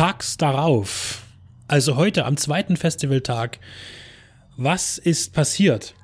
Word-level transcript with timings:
Tags 0.00 0.38
darauf, 0.38 1.26
also 1.68 1.96
heute 1.96 2.24
am 2.24 2.38
zweiten 2.38 2.78
Festivaltag, 2.78 3.58
was 4.56 4.96
ist 4.96 5.34
passiert? 5.34 5.94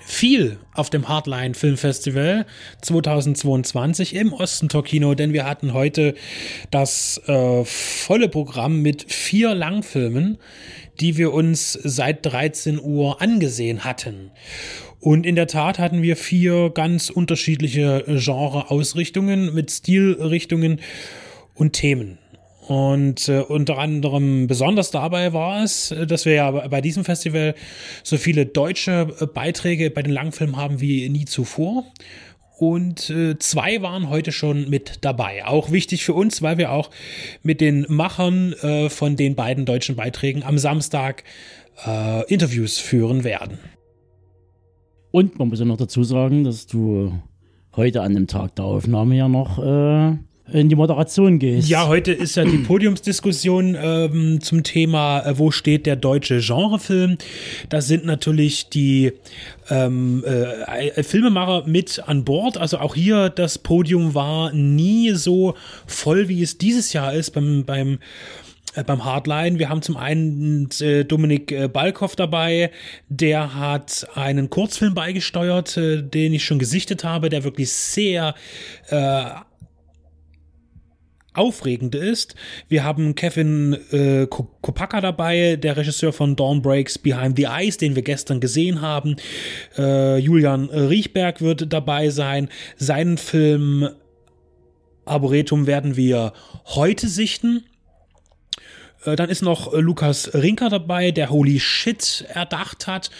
viel 0.00 0.56
auf 0.72 0.88
dem 0.88 1.08
Hardline 1.08 1.52
Film 1.52 1.76
Festival 1.76 2.46
2022 2.80 4.14
im 4.14 4.32
Osten 4.32 4.68
Kino, 4.68 5.14
denn 5.14 5.34
wir 5.34 5.44
hatten 5.44 5.74
heute 5.74 6.14
das 6.70 7.20
äh, 7.26 7.64
volle 7.66 8.30
Programm 8.30 8.80
mit 8.80 9.12
vier 9.12 9.54
Langfilmen, 9.54 10.38
die 10.98 11.18
wir 11.18 11.34
uns 11.34 11.74
seit 11.74 12.24
13 12.24 12.80
Uhr 12.80 13.20
angesehen 13.20 13.84
hatten. 13.84 14.30
Und 15.00 15.26
in 15.26 15.36
der 15.36 15.48
Tat 15.48 15.78
hatten 15.78 16.00
wir 16.00 16.16
vier 16.16 16.70
ganz 16.70 17.10
unterschiedliche 17.10 18.04
Genre-Ausrichtungen 18.06 19.52
mit 19.52 19.70
Stilrichtungen 19.70 20.80
und 21.54 21.74
Themen. 21.74 22.18
Und 22.66 23.28
äh, 23.28 23.40
unter 23.40 23.78
anderem 23.78 24.46
besonders 24.46 24.92
dabei 24.92 25.32
war 25.32 25.64
es, 25.64 25.90
äh, 25.90 26.06
dass 26.06 26.24
wir 26.24 26.34
ja 26.34 26.50
bei 26.50 26.80
diesem 26.80 27.04
Festival 27.04 27.54
so 28.04 28.16
viele 28.16 28.46
deutsche 28.46 29.08
äh, 29.20 29.26
Beiträge 29.26 29.90
bei 29.90 30.02
den 30.02 30.12
Langfilmen 30.12 30.56
haben 30.56 30.80
wie 30.80 31.08
nie 31.08 31.24
zuvor. 31.24 31.84
Und 32.58 33.10
äh, 33.10 33.36
zwei 33.38 33.82
waren 33.82 34.08
heute 34.08 34.30
schon 34.30 34.70
mit 34.70 34.98
dabei. 35.00 35.44
Auch 35.44 35.72
wichtig 35.72 36.04
für 36.04 36.14
uns, 36.14 36.42
weil 36.42 36.58
wir 36.58 36.70
auch 36.70 36.90
mit 37.42 37.60
den 37.60 37.84
Machern 37.88 38.52
äh, 38.52 38.88
von 38.88 39.16
den 39.16 39.34
beiden 39.34 39.64
deutschen 39.64 39.96
Beiträgen 39.96 40.44
am 40.44 40.56
Samstag 40.58 41.24
äh, 41.84 42.24
Interviews 42.32 42.78
führen 42.78 43.24
werden. 43.24 43.58
Und 45.10 45.36
man 45.40 45.48
muss 45.48 45.58
ja 45.58 45.64
noch 45.64 45.78
dazu 45.78 46.04
sagen, 46.04 46.44
dass 46.44 46.68
du 46.68 47.12
heute 47.74 48.02
an 48.02 48.14
dem 48.14 48.28
Tag 48.28 48.54
der 48.54 48.66
Aufnahme 48.66 49.16
ja 49.16 49.28
noch 49.28 49.58
in 50.50 50.68
die 50.68 50.74
Moderation 50.74 51.38
gehst. 51.38 51.68
Ja, 51.68 51.86
heute 51.86 52.12
ist 52.12 52.36
ja 52.36 52.44
die 52.44 52.58
Podiumsdiskussion 52.66 53.76
ähm, 53.80 54.40
zum 54.40 54.62
Thema, 54.62 55.20
äh, 55.20 55.38
wo 55.38 55.50
steht 55.50 55.86
der 55.86 55.96
deutsche 55.96 56.40
Genrefilm. 56.40 57.18
Da 57.68 57.80
sind 57.80 58.04
natürlich 58.04 58.68
die 58.68 59.12
ähm, 59.70 60.24
äh, 60.24 61.02
Filmemacher 61.02 61.66
mit 61.66 62.02
an 62.06 62.24
Bord. 62.24 62.58
Also 62.58 62.78
auch 62.78 62.94
hier 62.94 63.28
das 63.28 63.58
Podium 63.58 64.14
war 64.14 64.52
nie 64.52 65.10
so 65.10 65.54
voll, 65.86 66.28
wie 66.28 66.42
es 66.42 66.58
dieses 66.58 66.92
Jahr 66.92 67.12
ist 67.14 67.30
beim, 67.30 67.64
beim 67.64 67.98
äh, 68.74 68.84
beim 68.84 69.04
Hardline. 69.04 69.58
Wir 69.58 69.68
haben 69.68 69.82
zum 69.82 69.96
einen 69.96 70.68
äh, 70.80 71.04
Dominik 71.04 71.52
äh, 71.52 71.68
Balkow 71.68 72.14
dabei, 72.16 72.70
der 73.08 73.54
hat 73.54 74.06
einen 74.14 74.50
Kurzfilm 74.50 74.94
beigesteuert, 74.94 75.76
äh, 75.76 76.02
den 76.02 76.34
ich 76.34 76.44
schon 76.44 76.58
gesichtet 76.58 77.04
habe, 77.04 77.28
der 77.28 77.44
wirklich 77.44 77.70
sehr 77.70 78.34
äh, 78.88 79.24
Aufregende 81.34 81.98
ist. 81.98 82.34
Wir 82.68 82.84
haben 82.84 83.14
Kevin 83.14 83.76
äh, 83.90 84.26
Kopaka 84.26 85.00
dabei, 85.00 85.56
der 85.56 85.76
Regisseur 85.76 86.12
von 86.12 86.36
Dawn 86.36 86.62
Breaks 86.62 86.98
Behind 86.98 87.36
the 87.36 87.44
Eyes, 87.44 87.78
den 87.78 87.94
wir 87.94 88.02
gestern 88.02 88.40
gesehen 88.40 88.80
haben. 88.80 89.16
Äh, 89.78 90.18
Julian 90.18 90.66
Riechberg 90.66 91.40
wird 91.40 91.72
dabei 91.72 92.10
sein. 92.10 92.48
Seinen 92.76 93.18
Film 93.18 93.88
Arboretum 95.04 95.66
werden 95.66 95.96
wir 95.96 96.32
heute 96.66 97.08
sichten. 97.08 97.64
Äh, 99.04 99.16
dann 99.16 99.28
ist 99.28 99.42
noch 99.42 99.72
äh, 99.72 99.80
Lukas 99.80 100.34
Rinker 100.34 100.68
dabei, 100.68 101.10
der 101.10 101.30
Holy 101.30 101.60
Shit 101.60 102.24
erdacht 102.28 102.86
hat. 102.86 103.10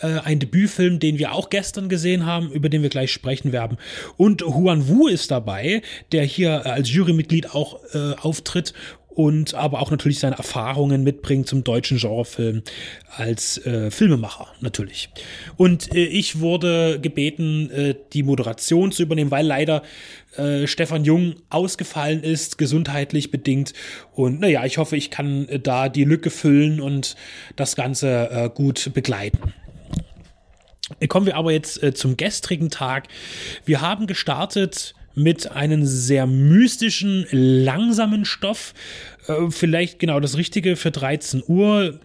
Äh, 0.00 0.20
ein 0.20 0.38
Debütfilm, 0.38 0.98
den 0.98 1.18
wir 1.18 1.32
auch 1.32 1.50
gestern 1.50 1.88
gesehen 1.88 2.26
haben, 2.26 2.50
über 2.50 2.68
den 2.68 2.82
wir 2.82 2.90
gleich 2.90 3.12
sprechen 3.12 3.52
werden. 3.52 3.78
Und 4.16 4.42
Huan 4.42 4.88
Wu 4.88 5.08
ist 5.08 5.30
dabei, 5.30 5.82
der 6.12 6.24
hier 6.24 6.66
als 6.66 6.92
Jurymitglied 6.92 7.54
auch 7.54 7.78
äh, 7.94 8.14
auftritt 8.20 8.72
und 9.14 9.54
aber 9.54 9.80
auch 9.80 9.90
natürlich 9.90 10.18
seine 10.18 10.36
Erfahrungen 10.36 11.02
mitbringt 11.02 11.46
zum 11.46 11.64
deutschen 11.64 11.98
Genrefilm 11.98 12.62
als 13.16 13.58
äh, 13.66 13.90
Filmemacher 13.90 14.48
natürlich. 14.60 15.10
Und 15.56 15.94
äh, 15.94 16.04
ich 16.04 16.40
wurde 16.40 16.98
gebeten, 17.00 17.70
äh, 17.70 17.94
die 18.12 18.22
Moderation 18.22 18.92
zu 18.92 19.02
übernehmen, 19.02 19.30
weil 19.30 19.46
leider 19.46 19.82
äh, 20.36 20.66
Stefan 20.66 21.04
Jung 21.04 21.34
ausgefallen 21.50 22.22
ist, 22.22 22.56
gesundheitlich 22.58 23.30
bedingt. 23.30 23.74
Und 24.12 24.40
naja, 24.40 24.64
ich 24.64 24.78
hoffe, 24.78 24.96
ich 24.96 25.10
kann 25.10 25.48
äh, 25.48 25.60
da 25.60 25.88
die 25.88 26.04
Lücke 26.04 26.30
füllen 26.30 26.80
und 26.80 27.16
das 27.56 27.76
Ganze 27.76 28.30
äh, 28.30 28.50
gut 28.52 28.92
begleiten. 28.94 29.52
Kommen 31.08 31.24
wir 31.24 31.36
aber 31.36 31.52
jetzt 31.52 31.80
zum 31.96 32.18
gestrigen 32.18 32.68
Tag. 32.68 33.08
Wir 33.64 33.80
haben 33.80 34.06
gestartet 34.06 34.94
mit 35.14 35.50
einem 35.52 35.84
sehr 35.84 36.26
mystischen, 36.26 37.26
langsamen 37.30 38.24
Stoff. 38.24 38.74
Äh, 39.26 39.50
vielleicht 39.50 39.98
genau 39.98 40.20
das 40.20 40.36
Richtige 40.36 40.76
für 40.76 40.90
13 40.90 41.42
Uhr. 41.46 42.00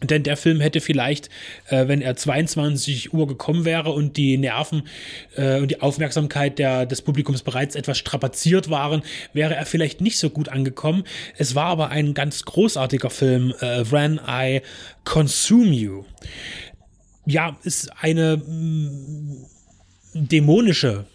Denn 0.00 0.22
der 0.22 0.36
Film 0.36 0.60
hätte 0.60 0.80
vielleicht, 0.80 1.28
äh, 1.68 1.88
wenn 1.88 2.00
er 2.00 2.14
22 2.14 3.12
Uhr 3.12 3.26
gekommen 3.26 3.64
wäre 3.64 3.90
und 3.90 4.16
die 4.16 4.38
Nerven 4.38 4.84
äh, 5.34 5.58
und 5.58 5.72
die 5.72 5.80
Aufmerksamkeit 5.80 6.60
der, 6.60 6.86
des 6.86 7.02
Publikums 7.02 7.42
bereits 7.42 7.74
etwas 7.74 7.98
strapaziert 7.98 8.70
waren, 8.70 9.02
wäre 9.32 9.56
er 9.56 9.66
vielleicht 9.66 10.00
nicht 10.00 10.18
so 10.18 10.30
gut 10.30 10.50
angekommen. 10.50 11.02
Es 11.36 11.56
war 11.56 11.66
aber 11.66 11.88
ein 11.88 12.14
ganz 12.14 12.44
großartiger 12.44 13.10
Film, 13.10 13.52
äh, 13.60 13.90
When 13.90 14.20
I 14.24 14.60
Consume 15.04 15.74
You. 15.74 16.04
Ja, 17.26 17.58
ist 17.64 17.90
eine 18.00 18.36
mh, 18.36 18.90
mm, 20.14 20.28
dämonische 20.28 21.06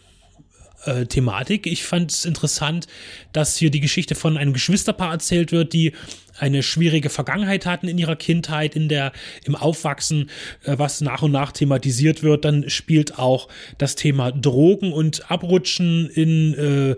äh, 0.85 1.05
Thematik. 1.05 1.67
Ich 1.67 1.83
fand 1.83 2.11
es 2.11 2.25
interessant, 2.25 2.87
dass 3.31 3.57
hier 3.57 3.71
die 3.71 3.79
Geschichte 3.79 4.15
von 4.15 4.37
einem 4.37 4.53
Geschwisterpaar 4.53 5.11
erzählt 5.11 5.51
wird, 5.51 5.73
die 5.73 5.93
eine 6.39 6.63
schwierige 6.63 7.09
Vergangenheit 7.09 7.65
hatten 7.65 7.87
in 7.87 7.97
ihrer 7.97 8.15
Kindheit, 8.15 8.75
in 8.75 8.89
der, 8.89 9.11
im 9.45 9.55
Aufwachsen, 9.55 10.29
äh, 10.63 10.75
was 10.77 11.01
nach 11.01 11.21
und 11.21 11.31
nach 11.31 11.51
thematisiert 11.51 12.23
wird. 12.23 12.45
Dann 12.45 12.69
spielt 12.69 13.19
auch 13.19 13.47
das 13.77 13.95
Thema 13.95 14.31
Drogen 14.31 14.91
und 14.93 15.29
Abrutschen 15.29 16.09
in, 16.09 16.53
äh, 16.55 16.95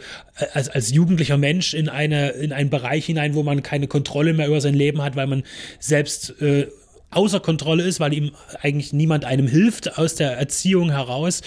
als, 0.54 0.70
als 0.70 0.92
jugendlicher 0.92 1.38
Mensch 1.38 1.74
in 1.74 1.90
eine, 1.90 2.30
in 2.30 2.54
einen 2.54 2.70
Bereich 2.70 3.06
hinein, 3.06 3.36
wo 3.36 3.44
man 3.44 3.62
keine 3.64 3.88
Kontrolle 3.88 4.34
mehr 4.34 4.48
über 4.48 4.62
sein 4.62 4.74
Leben 4.74 5.02
hat, 5.02 5.16
weil 5.16 5.28
man 5.28 5.44
selbst 5.80 6.42
äh, 6.42 6.68
außer 7.16 7.40
Kontrolle 7.40 7.84
ist, 7.84 8.00
weil 8.00 8.14
ihm 8.14 8.32
eigentlich 8.62 8.94
niemand 8.94 9.26
einem 9.26 9.48
hilft 9.48 9.98
aus 9.98 10.16
der 10.16 10.38
Erziehung 10.38 10.92
heraus. 10.92 11.42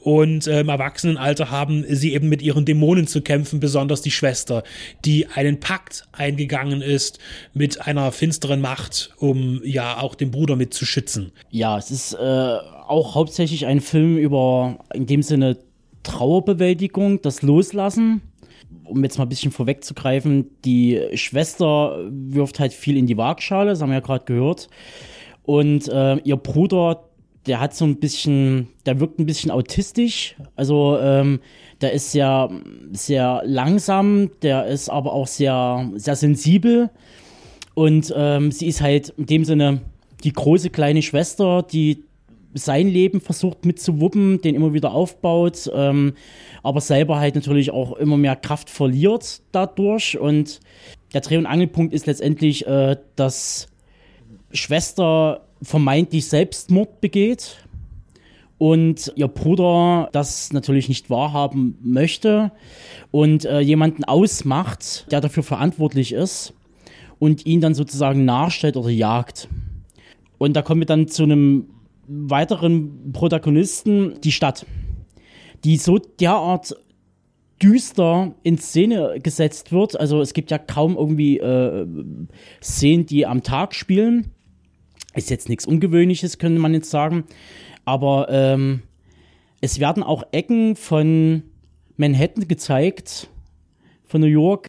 Und 0.00 0.46
äh, 0.46 0.60
im 0.60 0.68
Erwachsenenalter 0.68 1.50
haben 1.50 1.84
sie 1.88 2.14
eben 2.14 2.28
mit 2.28 2.42
ihren 2.42 2.64
Dämonen 2.64 3.06
zu 3.06 3.22
kämpfen, 3.22 3.60
besonders 3.60 4.02
die 4.02 4.10
Schwester, 4.10 4.62
die 5.04 5.26
einen 5.28 5.60
Pakt 5.60 6.04
eingegangen 6.12 6.82
ist 6.82 7.18
mit 7.52 7.86
einer 7.86 8.12
finsteren 8.12 8.60
Macht, 8.60 9.10
um 9.18 9.60
ja 9.64 10.00
auch 10.00 10.14
den 10.14 10.30
Bruder 10.30 10.56
mit 10.56 10.74
zu 10.74 10.84
schützen. 10.84 11.32
Ja, 11.50 11.78
es 11.78 11.90
ist 11.90 12.14
äh, 12.14 12.18
auch 12.18 13.14
hauptsächlich 13.14 13.66
ein 13.66 13.80
Film 13.80 14.18
über 14.18 14.78
in 14.92 15.06
dem 15.06 15.22
Sinne 15.22 15.56
Trauerbewältigung, 16.02 17.22
das 17.22 17.42
Loslassen 17.42 18.20
um 18.84 19.02
jetzt 19.04 19.18
mal 19.18 19.24
ein 19.24 19.28
bisschen 19.28 19.52
vorwegzugreifen, 19.52 20.50
die 20.64 21.00
Schwester 21.14 21.98
wirft 22.10 22.60
halt 22.60 22.72
viel 22.72 22.96
in 22.96 23.06
die 23.06 23.16
Waagschale, 23.16 23.70
das 23.70 23.80
haben 23.80 23.90
wir 23.90 23.96
ja 23.96 24.00
gerade 24.00 24.24
gehört. 24.24 24.68
Und 25.44 25.88
äh, 25.88 26.16
ihr 26.18 26.36
Bruder, 26.36 27.04
der 27.46 27.60
hat 27.60 27.74
so 27.74 27.84
ein 27.84 27.96
bisschen, 27.96 28.68
der 28.86 29.00
wirkt 29.00 29.18
ein 29.18 29.26
bisschen 29.26 29.50
autistisch. 29.50 30.36
Also 30.56 30.98
ähm, 30.98 31.40
der 31.80 31.92
ist 31.92 32.12
sehr, 32.12 32.50
sehr 32.92 33.42
langsam, 33.44 34.30
der 34.42 34.66
ist 34.66 34.88
aber 34.88 35.12
auch 35.12 35.26
sehr, 35.26 35.90
sehr 35.94 36.16
sensibel. 36.16 36.90
Und 37.74 38.12
ähm, 38.16 38.50
sie 38.52 38.66
ist 38.66 38.80
halt 38.80 39.10
in 39.18 39.26
dem 39.26 39.44
Sinne 39.44 39.82
die 40.22 40.32
große 40.32 40.70
kleine 40.70 41.02
Schwester, 41.02 41.62
die 41.62 42.04
sein 42.54 42.88
Leben 42.88 43.20
versucht 43.20 43.66
mitzuwuppen, 43.66 44.40
den 44.40 44.54
immer 44.54 44.72
wieder 44.72 44.92
aufbaut, 44.92 45.70
ähm, 45.74 46.14
aber 46.62 46.80
selber 46.80 47.18
halt 47.18 47.34
natürlich 47.34 47.70
auch 47.70 47.96
immer 47.96 48.16
mehr 48.16 48.36
Kraft 48.36 48.70
verliert 48.70 49.42
dadurch. 49.52 50.18
Und 50.18 50.60
der 51.12 51.20
Dreh- 51.20 51.36
und 51.36 51.46
Angelpunkt 51.46 51.92
ist 51.92 52.06
letztendlich, 52.06 52.66
äh, 52.66 52.96
dass 53.16 53.68
Schwester 54.52 55.42
vermeintlich 55.62 56.26
Selbstmord 56.26 57.00
begeht 57.00 57.64
und 58.58 59.12
ihr 59.16 59.28
Bruder 59.28 60.08
das 60.12 60.52
natürlich 60.52 60.88
nicht 60.88 61.10
wahrhaben 61.10 61.76
möchte 61.82 62.52
und 63.10 63.44
äh, 63.44 63.60
jemanden 63.60 64.04
ausmacht, 64.04 65.10
der 65.10 65.20
dafür 65.20 65.42
verantwortlich 65.42 66.12
ist 66.12 66.54
und 67.18 67.46
ihn 67.46 67.60
dann 67.60 67.74
sozusagen 67.74 68.24
nachstellt 68.24 68.76
oder 68.76 68.90
jagt. 68.90 69.48
Und 70.38 70.54
da 70.54 70.62
kommen 70.62 70.82
wir 70.82 70.86
dann 70.86 71.08
zu 71.08 71.24
einem 71.24 71.66
weiteren 72.06 73.12
Protagonisten, 73.12 74.20
die 74.22 74.32
Stadt, 74.32 74.66
die 75.64 75.76
so 75.76 75.98
derart 75.98 76.76
düster 77.62 78.34
in 78.42 78.58
Szene 78.58 79.18
gesetzt 79.22 79.72
wird. 79.72 79.98
Also 79.98 80.20
es 80.20 80.34
gibt 80.34 80.50
ja 80.50 80.58
kaum 80.58 80.96
irgendwie 80.96 81.38
äh, 81.38 81.86
Szenen, 82.62 83.06
die 83.06 83.26
am 83.26 83.42
Tag 83.42 83.74
spielen. 83.74 84.30
Ist 85.14 85.30
jetzt 85.30 85.48
nichts 85.48 85.66
Ungewöhnliches, 85.66 86.38
könnte 86.38 86.60
man 86.60 86.74
jetzt 86.74 86.90
sagen. 86.90 87.24
Aber 87.84 88.28
ähm, 88.30 88.82
es 89.60 89.78
werden 89.80 90.02
auch 90.02 90.24
Ecken 90.32 90.76
von 90.76 91.42
Manhattan 91.96 92.48
gezeigt, 92.48 93.30
von 94.04 94.20
New 94.20 94.26
York, 94.26 94.68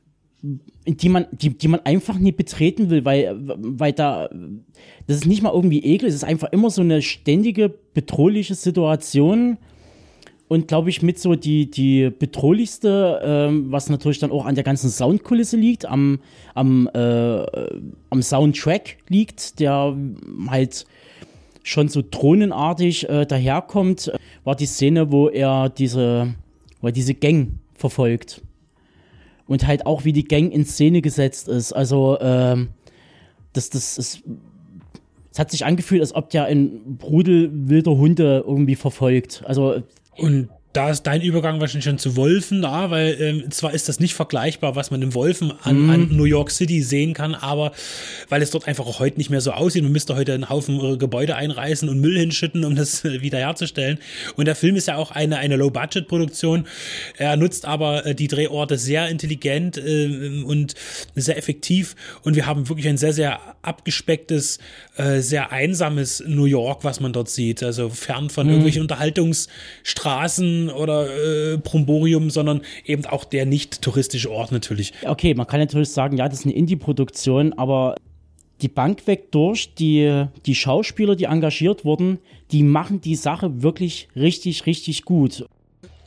die 0.88 1.10
man, 1.10 1.26
die, 1.32 1.50
die 1.58 1.68
man 1.68 1.80
einfach 1.82 2.18
nie 2.18 2.32
betreten 2.32 2.90
will, 2.90 3.06
weil, 3.06 3.36
weil 3.38 3.94
da, 3.94 4.30
das 5.08 5.18
ist 5.18 5.26
nicht 5.26 5.42
mal 5.42 5.54
irgendwie 5.54 5.84
Ekel, 5.84 6.08
es 6.08 6.16
ist 6.16 6.24
einfach 6.24 6.52
immer 6.52 6.70
so 6.70 6.82
eine 6.82 7.02
ständige, 7.02 7.74
bedrohliche 7.94 8.56
Situation. 8.56 9.58
Und 10.48 10.68
glaube 10.68 10.92
ich, 10.92 11.02
mit 11.02 11.18
so 11.18 11.34
die, 11.34 11.72
die 11.72 12.12
bedrohlichste, 12.12 13.20
ähm, 13.24 13.72
was 13.72 13.90
natürlich 13.90 14.20
dann 14.20 14.32
auch 14.32 14.46
an 14.46 14.54
der 14.54 14.64
ganzen 14.64 14.92
Soundkulisse 14.92 15.58
liegt, 15.58 15.86
am, 15.86 16.20
am, 16.54 16.88
äh, 16.94 17.46
am 18.12 18.22
Soundtrack 18.22 18.98
liegt, 19.10 19.60
der 19.60 19.98
halt 20.48 20.86
schon 21.64 21.88
so 21.88 22.04
drohnenartig 22.10 23.10
äh, 23.10 23.26
daherkommt, 23.26 24.12
war 24.44 24.56
die 24.56 24.68
Szene, 24.68 25.12
wo 25.12 25.30
er 25.30 25.70
diese, 25.70 26.36
wo 26.80 26.88
er 26.88 26.94
diese 26.94 27.16
Gang 27.16 27.54
verfolgt. 27.74 28.44
Und 29.48 29.68
halt 29.68 29.86
auch, 29.86 30.06
wie 30.06 30.14
die 30.14 30.24
Gang 30.24 30.52
in 30.52 30.66
Szene 30.66 31.02
gesetzt 31.02 31.48
ist. 31.48 31.74
Also, 31.74 32.18
ähm, 32.20 32.70
das, 33.54 33.70
das 33.70 33.98
ist. 33.98 34.24
Es 35.32 35.40
hat 35.40 35.52
sich 35.52 35.66
angefühlt, 35.66 36.02
als 36.02 36.16
ob 36.16 36.30
der 36.30 36.46
ein 36.46 36.98
Brudel 36.98 37.52
wilder 37.54 37.98
Hunde 37.98 38.44
irgendwie 38.48 38.76
verfolgt. 38.76 39.44
Also. 39.46 39.82
Und 40.18 40.50
da 40.76 40.90
ist 40.90 41.04
dein 41.04 41.22
Übergang 41.22 41.62
wahrscheinlich 41.62 41.86
schon 41.86 41.98
zu 41.98 42.18
Wolfen 42.18 42.62
da, 42.62 42.92
weil 42.92 43.16
ähm, 43.22 43.52
zwar 43.52 43.74
ist 43.74 43.88
das 43.88 44.02
nicht 44.02 44.14
vergleichbar, 44.14 44.76
was 44.76 44.92
man 44.92 45.02
in 45.02 45.14
Wolfen 45.14 45.54
an, 45.64 45.88
mm. 45.88 45.90
an, 45.90 46.08
New 46.12 46.26
York 46.26 46.52
City 46.52 46.82
sehen 46.82 47.14
kann, 47.14 47.34
aber 47.34 47.72
weil 48.28 48.42
es 48.42 48.52
dort 48.52 48.68
einfach 48.68 48.86
auch 48.86 49.00
heute 49.00 49.18
nicht 49.18 49.30
mehr 49.30 49.40
so 49.40 49.52
aussieht, 49.52 49.84
man 49.84 49.94
müsste 49.94 50.16
heute 50.16 50.34
einen 50.34 50.50
Haufen 50.50 50.80
äh, 50.84 50.98
Gebäude 50.98 51.36
einreißen 51.36 51.88
und 51.88 52.02
Müll 52.02 52.18
hinschütten, 52.18 52.66
um 52.66 52.76
das 52.76 53.06
äh, 53.06 53.22
wiederherzustellen. 53.22 54.00
Und 54.36 54.46
der 54.46 54.56
Film 54.56 54.76
ist 54.76 54.88
ja 54.88 54.98
auch 54.98 55.12
eine, 55.12 55.38
eine 55.38 55.56
Low-Budget-Produktion. 55.56 56.68
Er 57.18 57.38
nutzt 57.38 57.66
aber 57.66 58.06
äh, 58.06 58.14
die 58.14 58.28
Drehorte 58.28 58.78
sehr 58.78 59.08
intelligent 59.08 59.78
äh, 59.78 60.44
und 60.44 60.74
sehr 61.16 61.38
effektiv 61.38 61.96
und 62.24 62.36
wir 62.36 62.46
haben 62.48 62.68
wirklich 62.68 62.90
ein 62.90 62.98
sehr, 62.98 63.14
sehr 63.14 63.40
abgespecktes, 63.62 64.60
äh, 64.98 65.22
sehr 65.22 65.54
einsames 65.54 66.22
New 66.28 66.46
York, 66.46 66.84
was 66.84 67.00
man 67.00 67.14
dort 67.14 67.30
sieht. 67.30 67.64
Also 67.64 67.90
fern 67.90 68.30
von 68.30 68.48
mm. 68.48 68.50
irgendwelchen 68.50 68.82
Unterhaltungsstraßen 68.82 70.65
oder 70.70 71.54
äh, 71.54 71.58
Bromborium, 71.58 72.30
sondern 72.30 72.62
eben 72.86 73.06
auch 73.06 73.24
der 73.24 73.46
nicht 73.46 73.82
touristische 73.82 74.32
Ort 74.32 74.52
natürlich. 74.52 74.94
Okay, 75.06 75.34
man 75.34 75.48
kann 75.48 75.60
natürlich 75.60 75.90
sagen, 75.90 76.18
ja, 76.18 76.28
das 76.28 76.40
ist 76.40 76.46
eine 76.46 76.56
Indie-Produktion, 76.56 77.54
aber 77.54 77.96
die 78.62 78.68
Bank 78.68 79.06
weg 79.08 79.32
durch, 79.32 79.74
die, 79.76 80.26
die 80.46 80.56
Schauspieler, 80.56 81.16
die 81.16 81.26
engagiert 81.26 81.84
wurden, 81.84 82.20
die 82.52 82.64
machen 82.64 83.02
die 83.02 83.16
Sache 83.16 83.62
wirklich 83.62 84.08
richtig, 84.16 84.66
richtig 84.66 85.04
gut. 85.04 85.46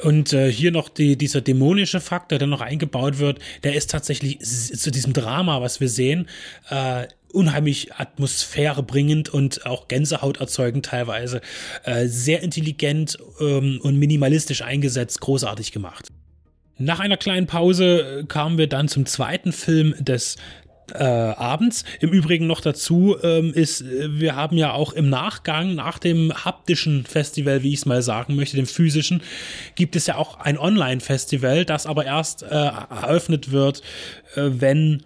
Und 0.02 0.32
äh, 0.32 0.50
hier 0.50 0.70
noch 0.70 0.88
die, 0.88 1.16
dieser 1.16 1.40
dämonische 1.40 2.00
Faktor, 2.00 2.38
der 2.38 2.46
noch 2.46 2.60
eingebaut 2.60 3.19
wird, 3.19 3.40
der 3.64 3.75
ist 3.75 3.90
tatsächlich 3.90 4.38
zu 4.40 4.90
diesem 4.90 5.12
Drama, 5.12 5.60
was 5.60 5.81
wir 5.81 5.88
sehen, 5.88 6.28
äh, 6.70 7.08
unheimlich 7.32 7.94
atmosphärebringend 7.94 9.28
und 9.28 9.66
auch 9.66 9.88
Gänsehaut 9.88 10.38
erzeugend 10.38 10.86
teilweise. 10.86 11.40
Äh, 11.84 12.06
sehr 12.06 12.42
intelligent 12.42 13.19
ähm, 13.40 13.80
und 13.82 13.98
minimalistisch 13.98 14.62
eingesetzt, 14.62 15.20
großartig 15.20 15.72
gemacht. 15.72 16.08
Nach 16.78 17.00
einer 17.00 17.16
kleinen 17.16 17.46
Pause 17.46 18.20
äh, 18.20 18.25
kamen 18.25 18.56
wir 18.56 18.69
dann 18.69 18.88
zum 18.88 19.04
zweiten 19.04 19.52
Film 19.52 19.94
des 19.98 20.36
äh, 20.94 21.02
abends. 21.02 21.84
Im 22.00 22.10
Übrigen 22.10 22.46
noch 22.46 22.60
dazu 22.60 23.16
ähm, 23.22 23.52
ist, 23.52 23.82
äh, 23.82 24.20
wir 24.20 24.36
haben 24.36 24.56
ja 24.56 24.72
auch 24.72 24.92
im 24.92 25.08
Nachgang, 25.08 25.74
nach 25.74 25.98
dem 25.98 26.32
haptischen 26.32 27.04
Festival, 27.04 27.62
wie 27.62 27.72
ich 27.72 27.81
es 27.81 27.86
mal 27.86 28.02
sagen 28.02 28.36
möchte, 28.36 28.56
dem 28.56 28.66
physischen, 28.66 29.22
gibt 29.74 29.96
es 29.96 30.06
ja 30.06 30.16
auch 30.16 30.38
ein 30.38 30.58
Online-Festival, 30.58 31.64
das 31.64 31.86
aber 31.86 32.04
erst 32.04 32.42
äh, 32.42 32.46
eröffnet 32.46 33.50
wird, 33.50 33.82
äh, 34.34 34.42
wenn 34.46 35.02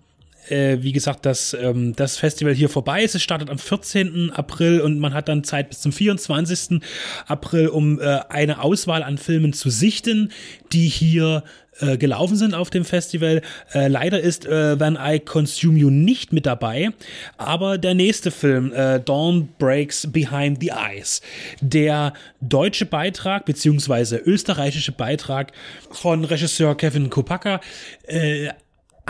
äh, 0.48 0.78
wie 0.80 0.92
gesagt, 0.92 1.26
das, 1.26 1.54
ähm, 1.54 1.94
das 1.94 2.16
Festival 2.16 2.54
hier 2.54 2.68
vorbei 2.68 3.02
ist. 3.02 3.14
Es 3.14 3.22
startet 3.22 3.50
am 3.50 3.58
14. 3.58 4.30
April 4.32 4.80
und 4.80 4.98
man 4.98 5.14
hat 5.14 5.28
dann 5.28 5.44
Zeit 5.44 5.68
bis 5.68 5.80
zum 5.80 5.92
24. 5.92 6.80
April, 7.26 7.68
um 7.68 8.00
äh, 8.00 8.20
eine 8.28 8.62
Auswahl 8.62 9.02
an 9.02 9.18
Filmen 9.18 9.52
zu 9.52 9.70
sichten, 9.70 10.32
die 10.72 10.88
hier 10.88 11.44
äh, 11.80 11.96
gelaufen 11.96 12.36
sind 12.36 12.54
auf 12.54 12.70
dem 12.70 12.84
Festival. 12.84 13.42
Äh, 13.72 13.88
leider 13.88 14.20
ist 14.20 14.46
äh, 14.46 14.78
When 14.78 14.98
I 15.00 15.20
Consume 15.20 15.78
You 15.78 15.90
nicht 15.90 16.32
mit 16.32 16.46
dabei, 16.46 16.90
aber 17.38 17.78
der 17.78 17.94
nächste 17.94 18.30
Film, 18.30 18.72
äh, 18.72 19.00
Dawn 19.00 19.48
Breaks 19.58 20.06
Behind 20.12 20.58
the 20.60 20.68
Eyes, 20.68 21.22
der 21.60 22.12
deutsche 22.40 22.84
Beitrag 22.84 23.46
beziehungsweise 23.46 24.18
österreichische 24.18 24.92
Beitrag 24.92 25.52
von 25.90 26.24
Regisseur 26.24 26.76
Kevin 26.76 27.10
Kopacka, 27.10 27.60
äh, 28.06 28.50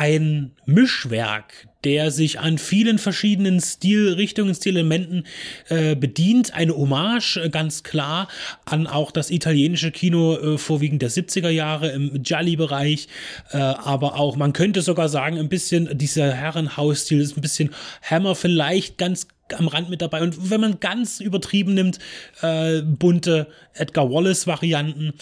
ein 0.02 0.50
Mischwerk, 0.66 1.68
der 1.84 2.10
sich 2.10 2.40
an 2.40 2.58
vielen 2.58 2.98
verschiedenen 2.98 3.60
Stilrichtungen, 3.60 4.52
Stilelementen 4.52 5.28
äh, 5.68 5.94
bedient. 5.94 6.54
Eine 6.54 6.76
Hommage 6.76 7.36
äh, 7.36 7.48
ganz 7.50 7.84
klar 7.84 8.26
an 8.64 8.88
auch 8.88 9.12
das 9.12 9.30
italienische 9.30 9.92
Kino 9.92 10.34
äh, 10.34 10.58
vorwiegend 10.58 11.02
der 11.02 11.10
70er 11.12 11.50
Jahre 11.50 11.92
im 11.92 12.20
Gialli-Bereich, 12.20 13.06
äh, 13.52 13.58
aber 13.58 14.16
auch, 14.16 14.34
man 14.34 14.52
könnte 14.52 14.82
sogar 14.82 15.08
sagen, 15.08 15.38
ein 15.38 15.48
bisschen 15.48 15.96
dieser 15.96 16.32
Herrenhausstil 16.32 17.20
ist 17.20 17.36
ein 17.36 17.40
bisschen 17.40 17.70
Hammer 18.02 18.34
vielleicht 18.34 18.98
ganz 18.98 19.28
am 19.56 19.68
Rand 19.68 19.88
mit 19.88 20.02
dabei. 20.02 20.20
Und 20.22 20.50
wenn 20.50 20.60
man 20.60 20.80
ganz 20.80 21.20
übertrieben 21.20 21.74
nimmt, 21.74 22.00
äh, 22.40 22.82
bunte 22.82 23.46
Edgar 23.74 24.10
Wallace-Varianten 24.10 25.12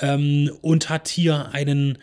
ähm, 0.00 0.52
und 0.62 0.90
hat 0.90 1.08
hier 1.08 1.48
einen 1.52 1.98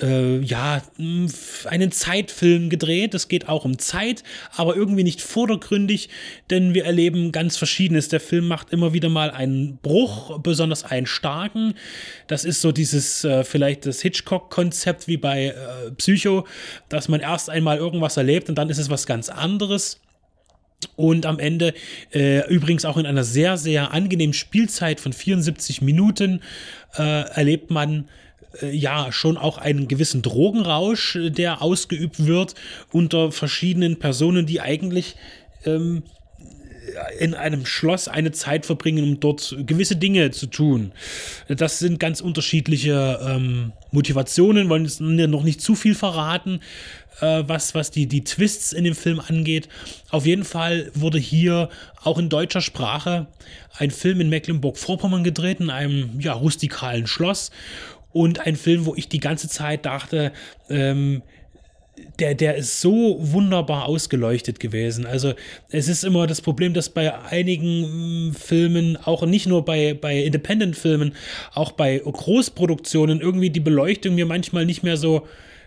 äh, 0.00 0.38
ja, 0.40 0.82
einen 0.98 1.92
Zeitfilm 1.92 2.70
gedreht. 2.70 3.14
Es 3.14 3.28
geht 3.28 3.48
auch 3.48 3.64
um 3.64 3.78
Zeit, 3.78 4.22
aber 4.54 4.76
irgendwie 4.76 5.04
nicht 5.04 5.22
vordergründig, 5.22 6.08
denn 6.50 6.74
wir 6.74 6.84
erleben 6.84 7.32
ganz 7.32 7.56
Verschiedenes. 7.56 8.08
Der 8.08 8.20
Film 8.20 8.48
macht 8.48 8.72
immer 8.72 8.92
wieder 8.92 9.08
mal 9.08 9.30
einen 9.30 9.78
Bruch, 9.78 10.38
besonders 10.40 10.84
einen 10.84 11.06
starken. 11.06 11.74
Das 12.26 12.44
ist 12.44 12.60
so 12.60 12.72
dieses, 12.72 13.24
äh, 13.24 13.44
vielleicht 13.44 13.86
das 13.86 14.00
Hitchcock-Konzept 14.02 15.08
wie 15.08 15.16
bei 15.16 15.46
äh, 15.46 15.90
Psycho, 15.96 16.46
dass 16.88 17.08
man 17.08 17.20
erst 17.20 17.50
einmal 17.50 17.78
irgendwas 17.78 18.16
erlebt 18.16 18.48
und 18.48 18.56
dann 18.56 18.70
ist 18.70 18.78
es 18.78 18.90
was 18.90 19.06
ganz 19.06 19.28
anderes. 19.28 20.00
Und 20.94 21.24
am 21.26 21.38
Ende, 21.38 21.72
äh, 22.12 22.46
übrigens 22.52 22.84
auch 22.84 22.96
in 22.96 23.06
einer 23.06 23.24
sehr, 23.24 23.56
sehr 23.56 23.92
angenehmen 23.92 24.34
Spielzeit 24.34 25.00
von 25.00 25.12
74 25.12 25.80
Minuten, 25.80 26.42
äh, 26.98 27.22
erlebt 27.30 27.70
man 27.70 28.08
ja 28.62 29.12
schon 29.12 29.36
auch 29.36 29.58
einen 29.58 29.88
gewissen 29.88 30.22
Drogenrausch, 30.22 31.16
äh, 31.16 31.30
der 31.30 31.62
ausgeübt 31.62 32.26
wird 32.26 32.54
unter 32.92 33.32
verschiedenen 33.32 33.98
Personen, 33.98 34.46
die 34.46 34.60
eigentlich 34.60 35.16
ähm, 35.64 36.02
in 37.18 37.34
einem 37.34 37.66
Schloss 37.66 38.08
eine 38.08 38.32
Zeit 38.32 38.66
verbringen, 38.66 39.04
um 39.04 39.20
dort 39.20 39.56
gewisse 39.66 39.96
Dinge 39.96 40.30
zu 40.30 40.46
tun. 40.46 40.92
Das 41.48 41.78
sind 41.78 41.98
ganz 41.98 42.20
unterschiedliche 42.20 43.18
ähm, 43.22 43.72
Motivationen, 43.90 44.68
wollen 44.68 44.84
jetzt 44.84 45.00
noch 45.00 45.42
nicht 45.42 45.60
zu 45.60 45.74
viel 45.74 45.94
verraten, 45.94 46.60
äh, 47.20 47.44
was, 47.46 47.74
was 47.74 47.90
die, 47.90 48.06
die 48.06 48.24
Twists 48.24 48.72
in 48.72 48.84
dem 48.84 48.94
Film 48.94 49.20
angeht. 49.20 49.68
Auf 50.10 50.26
jeden 50.26 50.44
Fall 50.44 50.90
wurde 50.94 51.18
hier 51.18 51.68
auch 52.02 52.18
in 52.18 52.28
deutscher 52.28 52.60
Sprache 52.60 53.26
ein 53.78 53.90
Film 53.90 54.20
in 54.20 54.28
Mecklenburg-Vorpommern 54.28 55.24
gedreht, 55.24 55.60
in 55.60 55.70
einem 55.70 56.20
ja, 56.20 56.32
rustikalen 56.32 57.06
Schloss 57.06 57.50
und 58.16 58.46
ein 58.46 58.56
Film, 58.56 58.86
wo 58.86 58.94
ich 58.94 59.10
die 59.10 59.20
ganze 59.20 59.46
Zeit 59.46 59.84
dachte, 59.84 60.32
ähm, 60.70 61.22
der, 62.18 62.34
der 62.34 62.56
ist 62.56 62.80
so 62.80 63.18
wunderbar 63.20 63.84
ausgeleuchtet 63.84 64.58
gewesen. 64.58 65.04
Also 65.04 65.34
es 65.70 65.88
ist 65.88 66.02
immer 66.02 66.26
das 66.26 66.40
Problem, 66.40 66.72
dass 66.72 66.88
bei 66.88 67.14
einigen 67.14 68.28
mm, 68.30 68.34
Filmen, 68.34 68.96
auch 68.96 69.24
nicht 69.26 69.46
nur 69.46 69.66
bei, 69.66 69.92
bei 69.92 70.22
Independent-Filmen, 70.22 71.14
auch 71.52 71.72
bei 71.72 71.98
Großproduktionen 71.98 73.20
irgendwie 73.20 73.50
die 73.50 73.60
Beleuchtung 73.60 74.14
mir 74.14 74.26
manchmal 74.26 74.64
nicht 74.64 74.82
mehr 74.82 74.96
so 74.96 75.26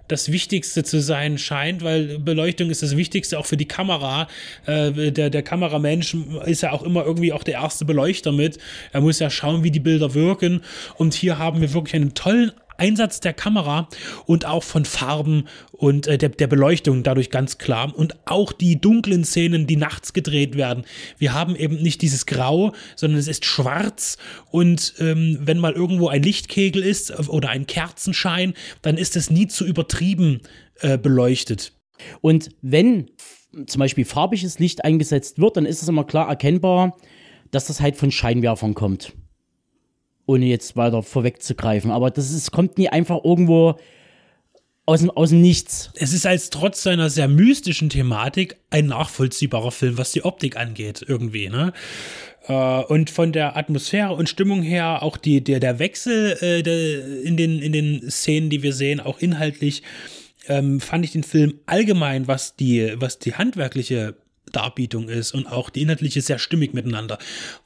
das 0.09 0.31
Wichtigste 0.31 0.83
zu 0.83 0.99
sein 0.99 1.37
scheint, 1.37 1.83
weil 1.83 2.19
Beleuchtung 2.19 2.69
ist 2.69 2.83
das 2.83 2.97
Wichtigste 2.97 3.39
auch 3.39 3.45
für 3.45 3.57
die 3.57 3.67
Kamera. 3.67 4.27
Äh, 4.65 5.11
der, 5.11 5.29
der 5.29 5.43
Kameramensch 5.43 6.15
ist 6.45 6.61
ja 6.61 6.71
auch 6.73 6.83
immer 6.83 7.05
irgendwie 7.05 7.31
auch 7.31 7.43
der 7.43 7.55
erste 7.55 7.85
Beleuchter 7.85 8.33
mit. 8.33 8.57
Er 8.91 9.01
muss 9.01 9.19
ja 9.19 9.29
schauen, 9.29 9.63
wie 9.63 9.71
die 9.71 9.79
Bilder 9.79 10.13
wirken. 10.13 10.61
Und 10.95 11.13
hier 11.13 11.37
haben 11.37 11.61
wir 11.61 11.73
wirklich 11.73 11.95
einen 11.95 12.13
tollen 12.13 12.51
Einsatz 12.79 13.19
der 13.19 13.33
Kamera 13.33 13.87
und 14.25 14.45
auch 14.45 14.63
von 14.63 14.85
Farben 14.85 15.45
und 15.71 16.07
äh, 16.07 16.17
der, 16.17 16.29
der 16.29 16.47
Beleuchtung 16.47 17.03
dadurch 17.03 17.29
ganz 17.29 17.57
klar. 17.57 17.93
Und 17.95 18.15
auch 18.25 18.51
die 18.51 18.79
dunklen 18.79 19.23
Szenen, 19.23 19.67
die 19.67 19.75
nachts 19.75 20.13
gedreht 20.13 20.55
werden. 20.55 20.85
Wir 21.17 21.33
haben 21.33 21.55
eben 21.55 21.81
nicht 21.81 22.01
dieses 22.01 22.25
Grau, 22.25 22.73
sondern 22.95 23.19
es 23.19 23.27
ist 23.27 23.45
schwarz. 23.45 24.17
Und 24.51 24.95
ähm, 24.99 25.39
wenn 25.41 25.59
mal 25.59 25.73
irgendwo 25.73 26.07
ein 26.07 26.23
Lichtkegel 26.23 26.83
ist 26.83 27.29
oder 27.29 27.49
ein 27.49 27.67
Kerzenschein, 27.67 28.53
dann 28.81 28.97
ist 28.97 29.15
es 29.15 29.29
nie 29.29 29.47
zu 29.47 29.65
übertrieben 29.65 30.41
äh, 30.81 30.97
beleuchtet. 30.97 31.73
Und 32.21 32.49
wenn 32.61 33.11
zum 33.65 33.79
Beispiel 33.79 34.05
farbiges 34.05 34.59
Licht 34.59 34.85
eingesetzt 34.85 35.39
wird, 35.39 35.57
dann 35.57 35.65
ist 35.65 35.81
es 35.81 35.87
immer 35.89 36.05
klar 36.05 36.29
erkennbar, 36.29 36.97
dass 37.51 37.65
das 37.65 37.81
halt 37.81 37.97
von 37.97 38.11
Scheinwerfern 38.11 38.75
kommt 38.75 39.13
ohne 40.29 40.45
jetzt 40.45 40.77
weiter 40.77 41.01
vorwegzugreifen. 41.01 41.89
Aber 41.89 42.11
das 42.11 42.31
ist, 42.31 42.51
kommt 42.51 42.77
nie 42.77 42.87
einfach 42.87 43.23
irgendwo 43.23 43.79
aus 44.85 44.99
dem, 45.01 45.09
aus 45.09 45.29
dem 45.29 45.41
Nichts. 45.41 45.91
Es 45.95 46.13
ist 46.13 46.27
als 46.27 46.51
trotz 46.51 46.83
seiner 46.83 47.09
sehr 47.09 47.27
mystischen 47.27 47.89
Thematik 47.89 48.57
ein 48.69 48.85
nachvollziehbarer 48.85 49.71
Film, 49.71 49.97
was 49.97 50.11
die 50.11 50.23
Optik 50.23 50.55
angeht, 50.55 51.03
irgendwie, 51.07 51.49
ne? 51.49 51.73
Äh, 52.47 52.53
und 52.53 53.09
von 53.09 53.31
der 53.31 53.57
Atmosphäre 53.57 54.13
und 54.13 54.29
Stimmung 54.29 54.61
her, 54.61 55.01
auch 55.01 55.17
die, 55.17 55.43
der, 55.43 55.59
der 55.59 55.79
Wechsel 55.79 56.37
äh, 56.41 56.61
der, 56.61 57.23
in, 57.23 57.35
den, 57.35 57.59
in 57.59 57.71
den 57.71 58.09
Szenen, 58.09 58.51
die 58.51 58.61
wir 58.61 58.73
sehen, 58.73 58.99
auch 58.99 59.19
inhaltlich, 59.19 59.81
ähm, 60.47 60.79
fand 60.79 61.05
ich 61.05 61.11
den 61.11 61.23
Film 61.23 61.59
allgemein, 61.65 62.27
was 62.27 62.55
die, 62.55 62.93
was 62.95 63.19
die 63.19 63.33
handwerkliche 63.33 64.15
Darbietung 64.51 65.09
ist 65.09 65.33
und 65.33 65.47
auch 65.47 65.69
die 65.69 65.81
inhaltliche 65.81 66.21
sehr 66.21 66.39
stimmig 66.39 66.73
miteinander, 66.73 67.17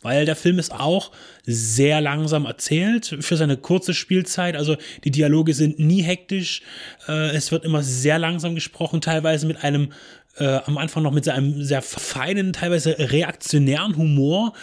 weil 0.01 0.25
der 0.25 0.35
Film 0.35 0.59
ist 0.59 0.71
auch 0.71 1.11
sehr 1.45 2.01
langsam 2.01 2.45
erzählt 2.45 3.17
für 3.19 3.37
seine 3.37 3.57
kurze 3.57 3.93
Spielzeit, 3.93 4.55
also 4.55 4.77
die 5.03 5.11
Dialoge 5.11 5.53
sind 5.53 5.79
nie 5.79 6.01
hektisch, 6.01 6.61
äh, 7.07 7.35
es 7.35 7.51
wird 7.51 7.65
immer 7.65 7.83
sehr 7.83 8.19
langsam 8.19 8.55
gesprochen, 8.55 9.01
teilweise 9.01 9.47
mit 9.47 9.63
einem 9.63 9.91
äh, 10.37 10.59
am 10.65 10.77
Anfang 10.77 11.03
noch 11.03 11.11
mit 11.11 11.27
einem 11.29 11.63
sehr 11.63 11.81
feinen, 11.81 12.53
teilweise 12.53 12.97
reaktionären 12.97 13.97
Humor, 13.97 14.53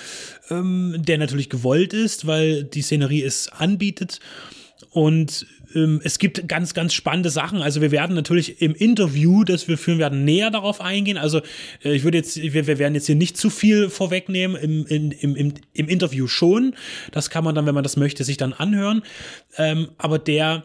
ähm, 0.50 0.96
der 0.98 1.18
natürlich 1.18 1.48
gewollt 1.48 1.92
ist, 1.92 2.26
weil 2.26 2.64
die 2.64 2.82
Szenerie 2.82 3.22
es 3.22 3.48
anbietet. 3.48 4.20
Und 4.90 5.46
ähm, 5.74 6.00
es 6.04 6.18
gibt 6.18 6.48
ganz, 6.48 6.74
ganz 6.74 6.94
spannende 6.94 7.30
Sachen. 7.30 7.62
Also 7.62 7.80
wir 7.80 7.90
werden 7.90 8.14
natürlich 8.14 8.60
im 8.62 8.74
Interview, 8.74 9.44
das 9.44 9.68
wir 9.68 9.78
führen 9.78 9.98
werden, 9.98 10.24
näher 10.24 10.50
darauf 10.50 10.80
eingehen. 10.80 11.18
Also 11.18 11.40
äh, 11.84 11.94
ich 11.94 12.04
würde 12.04 12.18
jetzt, 12.18 12.40
wir, 12.40 12.66
wir 12.66 12.78
werden 12.78 12.94
jetzt 12.94 13.06
hier 13.06 13.16
nicht 13.16 13.36
zu 13.36 13.50
viel 13.50 13.88
vorwegnehmen, 13.88 14.56
im, 14.56 14.86
im, 14.86 15.12
im, 15.12 15.54
im 15.72 15.88
Interview 15.88 16.26
schon. 16.26 16.74
Das 17.12 17.30
kann 17.30 17.44
man 17.44 17.54
dann, 17.54 17.66
wenn 17.66 17.74
man 17.74 17.84
das 17.84 17.96
möchte, 17.96 18.24
sich 18.24 18.36
dann 18.36 18.52
anhören. 18.52 19.02
Ähm, 19.56 19.88
aber 19.98 20.18
der 20.18 20.62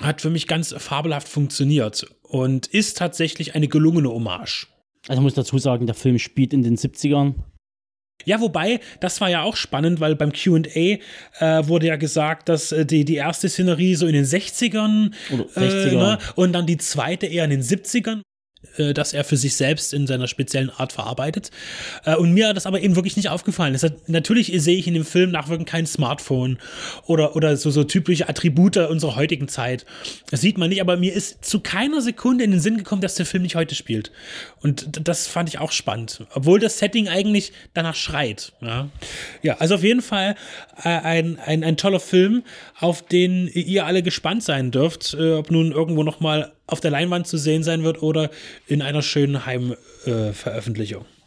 hat 0.00 0.20
für 0.20 0.30
mich 0.30 0.46
ganz 0.46 0.74
fabelhaft 0.76 1.28
funktioniert 1.28 2.06
und 2.22 2.66
ist 2.66 2.96
tatsächlich 2.96 3.54
eine 3.54 3.68
gelungene 3.68 4.08
Hommage. 4.08 4.66
Also 5.08 5.20
ich 5.20 5.24
muss 5.24 5.34
dazu 5.34 5.58
sagen, 5.58 5.86
der 5.86 5.94
Film 5.94 6.18
spielt 6.18 6.52
in 6.52 6.62
den 6.62 6.76
70ern. 6.76 7.34
Ja, 8.24 8.40
wobei, 8.40 8.80
das 9.00 9.20
war 9.20 9.30
ja 9.30 9.42
auch 9.42 9.56
spannend, 9.56 10.00
weil 10.00 10.14
beim 10.16 10.32
QA 10.32 10.58
äh, 10.64 11.00
wurde 11.40 11.86
ja 11.86 11.96
gesagt, 11.96 12.48
dass 12.48 12.72
äh, 12.72 12.86
die, 12.86 13.04
die 13.04 13.16
erste 13.16 13.48
Szenerie 13.48 13.94
so 13.94 14.06
in 14.06 14.14
den 14.14 14.24
60ern, 14.24 15.12
60er. 15.30 15.86
äh, 15.86 15.94
ne, 15.94 16.18
und 16.36 16.52
dann 16.52 16.66
die 16.66 16.76
zweite 16.76 17.26
eher 17.26 17.44
in 17.44 17.50
den 17.50 17.62
70ern. 17.62 18.22
Äh, 18.76 18.92
dass 18.92 19.14
er 19.14 19.24
für 19.24 19.38
sich 19.38 19.56
selbst 19.56 19.94
in 19.94 20.06
seiner 20.06 20.28
speziellen 20.28 20.68
Art 20.68 20.92
verarbeitet. 20.92 21.50
Äh, 22.04 22.16
und 22.16 22.32
mir 22.32 22.48
hat 22.48 22.56
das 22.56 22.66
aber 22.66 22.82
eben 22.82 22.94
wirklich 22.94 23.16
nicht 23.16 23.30
aufgefallen. 23.30 23.72
Das 23.72 23.82
hat, 23.82 24.08
natürlich 24.08 24.52
sehe 24.54 24.76
ich 24.76 24.86
in 24.86 24.92
dem 24.92 25.06
Film 25.06 25.30
nachwirkend 25.30 25.66
kein 25.66 25.86
Smartphone 25.86 26.58
oder, 27.06 27.36
oder 27.36 27.56
so, 27.56 27.70
so 27.70 27.84
typische 27.84 28.28
Attribute 28.28 28.76
unserer 28.76 29.16
heutigen 29.16 29.48
Zeit. 29.48 29.86
Das 30.30 30.42
sieht 30.42 30.58
man 30.58 30.68
nicht, 30.68 30.82
aber 30.82 30.98
mir 30.98 31.14
ist 31.14 31.42
zu 31.42 31.60
keiner 31.60 32.02
Sekunde 32.02 32.44
in 32.44 32.50
den 32.50 32.60
Sinn 32.60 32.76
gekommen, 32.76 33.00
dass 33.00 33.14
der 33.14 33.24
Film 33.24 33.44
nicht 33.44 33.56
heute 33.56 33.74
spielt. 33.74 34.12
Und 34.60 35.08
das 35.08 35.26
fand 35.26 35.48
ich 35.48 35.58
auch 35.58 35.72
spannend. 35.72 36.26
Obwohl 36.34 36.60
das 36.60 36.78
Setting 36.78 37.08
eigentlich 37.08 37.52
danach 37.72 37.94
schreit. 37.94 38.52
Ja, 38.60 38.90
ja 39.40 39.56
also 39.56 39.76
auf 39.76 39.82
jeden 39.82 40.02
Fall 40.02 40.36
äh, 40.84 40.88
ein, 40.88 41.38
ein, 41.38 41.64
ein 41.64 41.78
toller 41.78 42.00
Film, 42.00 42.44
auf 42.78 43.00
den 43.02 43.48
ihr 43.48 43.86
alle 43.86 44.02
gespannt 44.02 44.42
sein 44.42 44.70
dürft, 44.70 45.14
ob 45.14 45.50
nun 45.50 45.72
irgendwo 45.72 46.02
nochmal 46.02 46.52
auf 46.70 46.80
der 46.80 46.90
Leinwand 46.90 47.26
zu 47.26 47.36
sehen 47.36 47.62
sein 47.62 47.82
wird 47.82 48.02
oder 48.02 48.30
in 48.66 48.82
einer 48.82 49.02
schönen 49.02 49.46
Heimveröffentlichung. 49.46 51.02
Äh, 51.02 51.20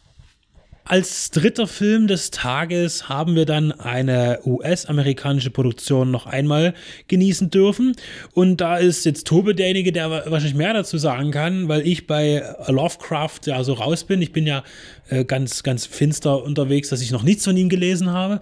als 0.86 1.30
dritter 1.30 1.66
Film 1.66 2.08
des 2.08 2.30
Tages 2.30 3.08
haben 3.08 3.36
wir 3.36 3.46
dann 3.46 3.72
eine 3.72 4.40
US-amerikanische 4.44 5.48
Produktion 5.48 6.10
noch 6.10 6.26
einmal 6.26 6.74
genießen 7.08 7.48
dürfen. 7.48 7.96
Und 8.34 8.60
da 8.60 8.76
ist 8.76 9.06
jetzt 9.06 9.26
Tobe 9.26 9.54
derjenige, 9.54 9.92
der 9.92 10.10
wahrscheinlich 10.10 10.54
mehr 10.54 10.74
dazu 10.74 10.98
sagen 10.98 11.30
kann, 11.30 11.68
weil 11.68 11.86
ich 11.86 12.06
bei 12.06 12.42
Lovecraft 12.66 13.40
ja 13.46 13.64
so 13.64 13.72
raus 13.72 14.04
bin. 14.04 14.20
Ich 14.20 14.32
bin 14.32 14.46
ja 14.46 14.62
äh, 15.08 15.24
ganz, 15.24 15.62
ganz 15.62 15.86
finster 15.86 16.44
unterwegs, 16.44 16.90
dass 16.90 17.00
ich 17.00 17.12
noch 17.12 17.22
nichts 17.22 17.44
von 17.44 17.56
ihm 17.56 17.70
gelesen 17.70 18.10
habe. 18.10 18.40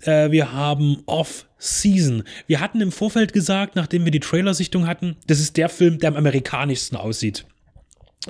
Äh, 0.00 0.30
wir 0.30 0.52
haben 0.52 1.02
Off 1.04 1.44
Season. 1.64 2.24
Wir 2.46 2.60
hatten 2.60 2.80
im 2.80 2.92
Vorfeld 2.92 3.32
gesagt, 3.32 3.74
nachdem 3.74 4.04
wir 4.04 4.12
die 4.12 4.20
Trailersichtung 4.20 4.86
hatten, 4.86 5.16
das 5.26 5.40
ist 5.40 5.56
der 5.56 5.68
Film, 5.68 5.98
der 5.98 6.10
am 6.10 6.16
amerikanischsten 6.16 6.98
aussieht. 6.98 7.46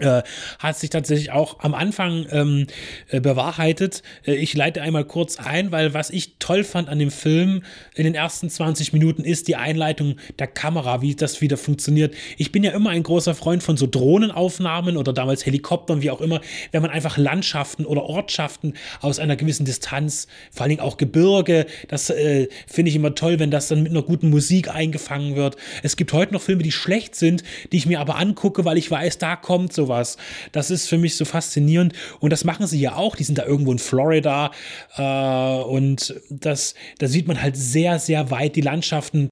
Äh, 0.01 0.23
hat 0.59 0.77
sich 0.77 0.91
tatsächlich 0.91 1.31
auch 1.31 1.61
am 1.61 1.73
Anfang 1.73 2.27
ähm, 2.33 2.67
äh, 3.11 3.21
bewahrheitet. 3.21 4.03
Äh, 4.27 4.35
ich 4.35 4.55
leite 4.55 4.83
einmal 4.83 5.05
kurz 5.05 5.39
ein, 5.39 5.71
weil 5.71 5.95
was 5.95 6.11
ich 6.11 6.35
toll 6.41 6.65
fand 6.65 6.89
an 6.89 6.99
dem 6.99 7.13
Film 7.13 7.63
in 7.95 8.03
den 8.03 8.17
ersten 8.17 8.51
20 8.51 8.93
Minuten 8.93 9.23
ist 9.23 9.47
die 9.47 9.55
Einleitung 9.55 10.17
der 10.41 10.49
Kamera, 10.49 11.01
wie 11.01 11.15
das 11.15 11.41
wieder 11.41 11.57
funktioniert. 11.57 12.13
Ich 12.39 12.51
bin 12.51 12.65
ja 12.65 12.73
immer 12.73 12.91
ein 12.91 13.05
großer 13.05 13.37
Freund 13.37 13.63
von 13.63 13.77
so 13.77 13.87
Drohnenaufnahmen 13.87 14.97
oder 14.97 15.13
damals 15.13 15.47
Helikoptern, 15.47 16.03
wie 16.03 16.11
auch 16.11 16.21
immer, 16.21 16.41
wenn 16.73 16.83
man 16.83 16.91
einfach 16.91 17.17
Landschaften 17.17 17.87
oder 17.87 18.03
Ortschaften 18.03 18.75
aus 19.01 19.21
einer 19.21 19.37
gewissen 19.37 19.65
Distanz, 19.65 20.27
vor 20.51 20.63
allen 20.63 20.71
Dingen 20.71 20.83
auch 20.83 20.97
Gebirge, 20.97 21.67
das 21.87 22.11
äh, 22.11 22.49
finde 22.67 22.89
ich 22.89 22.97
immer 22.97 23.15
toll, 23.15 23.39
wenn 23.39 23.53
das 23.53 23.69
dann 23.69 23.85
mit 23.85 23.93
einer 23.93 24.03
guten 24.03 24.31
Musik 24.31 24.75
eingefangen 24.75 25.37
wird. 25.37 25.55
Es 25.85 25.95
gibt 25.95 26.13
heute 26.13 26.35
noch 26.35 26.43
Filme, 26.43 26.65
die 26.65 26.73
schlecht 26.73 27.15
sind, 27.15 27.45
die 27.71 27.77
ich 27.77 27.87
mir 27.87 28.01
aber 28.01 28.17
angucke, 28.17 28.65
weil 28.65 28.77
ich 28.77 28.91
weiß, 28.91 29.19
da 29.19 29.37
kommt 29.37 29.73
so 29.73 29.84
sowas. 29.85 30.17
Das 30.53 30.71
ist 30.71 30.89
für 30.89 30.99
mich 30.99 31.17
so 31.17 31.25
faszinierend. 31.25 31.93
Und 32.21 32.31
das 32.31 32.45
machen 32.45 32.67
sie 32.67 32.81
ja 32.81 32.97
auch. 32.97 33.17
Die 33.17 33.25
sind 33.25 33.39
da 33.39 33.45
irgendwo 33.45 33.73
in 33.73 33.79
Florida. 33.79 34.51
Äh, 34.97 35.03
und 35.03 36.15
das, 36.31 36.75
da 36.99 37.07
sieht 37.07 37.29
man 37.29 37.41
halt 37.41 37.57
sehr, 37.57 37.99
sehr 37.99 38.31
weit 38.31 38.57
die 38.57 38.61
Landschaften 38.61 39.29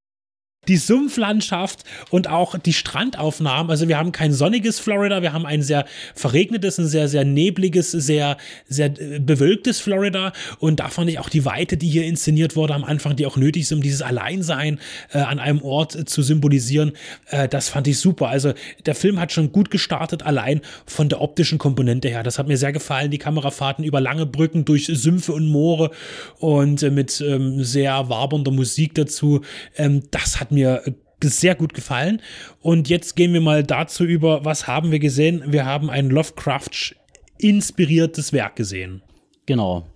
die 0.68 0.76
Sumpflandschaft 0.76 1.80
und 2.10 2.28
auch 2.28 2.56
die 2.56 2.72
Strandaufnahmen. 2.72 3.68
Also 3.68 3.88
wir 3.88 3.98
haben 3.98 4.12
kein 4.12 4.32
sonniges 4.32 4.78
Florida, 4.78 5.20
wir 5.20 5.32
haben 5.32 5.44
ein 5.44 5.60
sehr 5.60 5.86
verregnetes, 6.14 6.78
ein 6.78 6.86
sehr, 6.86 7.08
sehr 7.08 7.24
nebliges, 7.24 7.90
sehr, 7.90 8.36
sehr 8.68 8.86
äh, 9.00 9.18
bewölktes 9.18 9.80
Florida. 9.80 10.32
Und 10.60 10.78
da 10.78 10.88
fand 10.88 11.10
ich 11.10 11.18
auch 11.18 11.28
die 11.28 11.44
Weite, 11.44 11.76
die 11.76 11.88
hier 11.88 12.04
inszeniert 12.04 12.54
wurde 12.54 12.74
am 12.74 12.84
Anfang, 12.84 13.16
die 13.16 13.26
auch 13.26 13.36
nötig 13.36 13.62
ist, 13.62 13.72
um 13.72 13.82
dieses 13.82 14.02
Alleinsein 14.02 14.78
äh, 15.12 15.18
an 15.18 15.40
einem 15.40 15.62
Ort 15.62 15.96
äh, 15.96 16.04
zu 16.04 16.22
symbolisieren. 16.22 16.92
Äh, 17.26 17.48
das 17.48 17.68
fand 17.68 17.88
ich 17.88 17.98
super. 17.98 18.28
Also 18.28 18.52
der 18.86 18.94
Film 18.94 19.18
hat 19.18 19.32
schon 19.32 19.50
gut 19.50 19.68
gestartet, 19.72 20.22
allein 20.22 20.60
von 20.86 21.08
der 21.08 21.20
optischen 21.20 21.58
Komponente 21.58 22.08
her. 22.08 22.22
Das 22.22 22.38
hat 22.38 22.46
mir 22.46 22.56
sehr 22.56 22.72
gefallen. 22.72 23.10
Die 23.10 23.18
Kamerafahrten 23.18 23.84
über 23.84 24.00
lange 24.00 24.26
Brücken 24.26 24.64
durch 24.64 24.86
Sümpfe 24.86 25.32
und 25.32 25.48
Moore 25.48 25.90
und 26.38 26.84
äh, 26.84 26.90
mit 26.90 27.20
ähm, 27.20 27.64
sehr 27.64 28.08
wabernder 28.08 28.52
Musik 28.52 28.94
dazu. 28.94 29.40
Ähm, 29.76 30.04
das 30.12 30.38
hat 30.38 30.51
mir 30.52 30.82
äh, 30.86 30.92
sehr 31.24 31.54
gut 31.54 31.74
gefallen. 31.74 32.20
Und 32.60 32.88
jetzt 32.88 33.16
gehen 33.16 33.32
wir 33.32 33.40
mal 33.40 33.62
dazu 33.62 34.04
über, 34.04 34.44
was 34.44 34.66
haben 34.66 34.90
wir 34.90 34.98
gesehen? 34.98 35.44
Wir 35.46 35.66
haben 35.66 35.90
ein 35.90 36.10
Lovecraft 36.10 36.94
inspiriertes 37.38 38.32
Werk 38.32 38.56
gesehen. 38.56 39.02
Genau. 39.46 39.88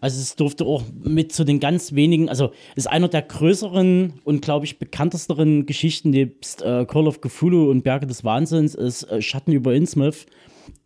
Also 0.00 0.20
es 0.20 0.36
durfte 0.36 0.64
auch 0.64 0.82
mit 1.02 1.32
zu 1.32 1.44
den 1.44 1.60
ganz 1.60 1.94
wenigen, 1.94 2.28
also 2.28 2.52
ist 2.74 2.88
einer 2.88 3.08
der 3.08 3.22
größeren 3.22 4.14
und 4.24 4.42
glaube 4.42 4.64
ich 4.64 4.78
bekanntesteren 4.78 5.66
Geschichten 5.66 6.10
nebst 6.10 6.62
äh, 6.62 6.86
Call 6.86 7.06
of 7.06 7.20
Cthulhu 7.20 7.70
und 7.70 7.84
Berge 7.84 8.06
des 8.06 8.24
Wahnsinns 8.24 8.74
ist 8.74 9.04
äh, 9.04 9.20
Schatten 9.20 9.52
über 9.52 9.74
Innsmouth. 9.74 10.26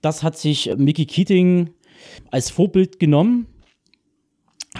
Das 0.03 0.23
hat 0.23 0.37
sich 0.37 0.71
Mickey 0.77 1.07
Keating 1.07 1.71
als 2.31 2.51
Vorbild 2.51 2.99
genommen 2.99 3.47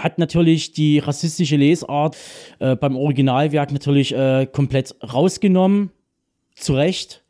hat 0.03 0.17
natürlich 0.17 0.71
die 0.71 0.99
rassistische 0.99 1.55
Lesart 1.55 2.17
äh, 2.59 2.75
beim 2.75 2.95
Originalwerk 2.95 3.71
natürlich 3.71 4.13
äh, 4.13 4.47
komplett 4.51 4.95
rausgenommen, 5.01 5.91
zu 6.55 6.73
Recht. 6.75 7.23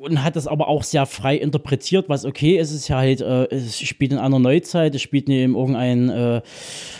Und 0.00 0.24
hat 0.24 0.34
das 0.34 0.48
aber 0.48 0.66
auch 0.66 0.82
sehr 0.82 1.06
frei 1.06 1.36
interpretiert, 1.36 2.08
was 2.08 2.24
okay 2.24 2.58
ist. 2.58 2.70
Es 2.70 2.76
ist 2.76 2.88
ja 2.88 2.96
halt, 2.96 3.20
äh, 3.20 3.44
es 3.54 3.78
spielt 3.78 4.12
in 4.12 4.18
einer 4.18 4.40
Neuzeit, 4.40 4.96
es 4.96 5.02
spielt 5.02 5.28
in 5.28 5.54
irgendein, 5.54 6.08
äh, 6.08 6.36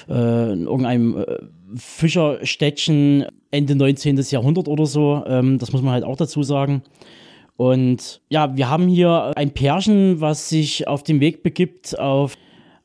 äh, 0.09 0.53
in 0.53 0.67
irgendeinem 0.67 1.19
äh, 1.19 1.39
Fischerstädtchen 1.75 3.27
Ende 3.51 3.75
19. 3.75 4.17
Jahrhundert 4.31 4.69
oder 4.69 4.87
so. 4.87 5.25
Ähm, 5.27 5.59
das 5.59 5.73
muss 5.73 5.83
man 5.83 5.93
halt 5.93 6.05
auch 6.05 6.17
dazu 6.17 6.45
sagen. 6.45 6.83
Und 7.57 8.21
ja, 8.29 8.57
wir 8.57 8.71
haben 8.71 8.89
hier 8.89 9.33
ein 9.37 9.51
Pärchen, 9.51 10.21
was 10.21 10.49
sich 10.49 10.87
auf 10.87 11.03
den 11.03 11.21
Weg 11.21 11.43
begibt 11.43 11.99
auf 11.99 12.37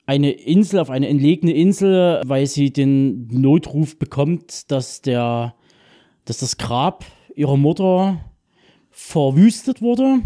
eine 0.08 0.32
Insel, 0.32 0.80
auf 0.80 0.90
eine 0.90 1.08
entlegene 1.10 1.52
Insel, 1.52 2.22
weil 2.26 2.48
sie 2.48 2.72
den 2.72 3.28
Notruf 3.28 4.00
bekommt, 4.00 4.72
dass 4.72 5.02
der, 5.02 5.54
dass 6.26 6.40
das 6.40 6.58
Grab 6.58 7.06
ihrer 7.36 7.58
Mutter 7.58 8.20
verwüstet 8.90 9.82
wurde 9.82 10.22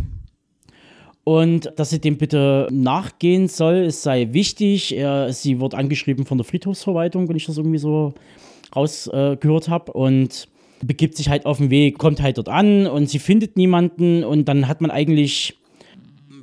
und 1.24 1.74
dass 1.76 1.90
sie 1.90 2.00
dem 2.00 2.18
bitte 2.18 2.68
nachgehen 2.72 3.48
soll. 3.48 3.78
Es 3.78 4.04
sei 4.04 4.30
wichtig. 4.32 4.96
Er, 4.96 5.34
sie 5.34 5.60
wird 5.60 5.74
angeschrieben 5.74 6.26
von 6.26 6.38
der 6.38 6.46
Friedhofsverwaltung, 6.46 7.28
wenn 7.28 7.36
ich 7.36 7.48
das 7.48 7.58
irgendwie 7.58 7.80
so 7.80 8.14
rausgehört 8.76 9.68
äh, 9.68 9.72
habe 9.72 9.94
und 9.94 10.48
begibt 10.84 11.18
sich 11.18 11.28
halt 11.28 11.48
auf 11.48 11.58
den 11.58 11.72
Weg, 11.72 11.98
kommt 11.98 12.22
halt 12.22 12.38
dort 12.38 12.50
an 12.50 12.86
und 12.86 13.10
sie 13.10 13.20
findet 13.20 13.58
niemanden 13.58 14.24
und 14.24 14.46
dann 14.46 14.68
hat 14.68 14.82
man 14.82 14.92
eigentlich, 14.92 15.58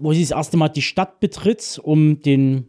wo 0.00 0.12
sie 0.12 0.22
das 0.22 0.32
erste 0.32 0.56
Mal 0.56 0.68
die 0.68 0.82
Stadt 0.82 1.20
betritt, 1.20 1.80
um 1.82 2.20
den 2.20 2.66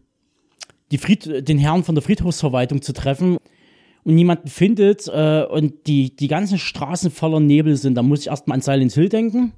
die 0.92 0.98
Fried 0.98 1.48
den 1.48 1.58
Herrn 1.58 1.84
von 1.84 1.96
der 1.96 2.02
Friedhofsverwaltung 2.02 2.82
zu 2.82 2.94
treffen 2.94 3.38
und 4.04 4.16
niemanden 4.16 4.48
findet 4.48 5.08
äh, 5.08 5.44
und 5.44 5.88
die, 5.88 6.16
die 6.16 6.28
ganzen 6.28 6.58
Straßen 6.58 7.12
voller 7.12 7.40
Nebel 7.40 7.76
sind, 7.76 7.96
da 7.96 8.04
muss 8.04 8.22
ich 8.22 8.28
erstmal 8.28 8.56
an 8.56 8.62
Silent 8.62 8.94
Hill 8.94 9.10
denken. 9.10 9.54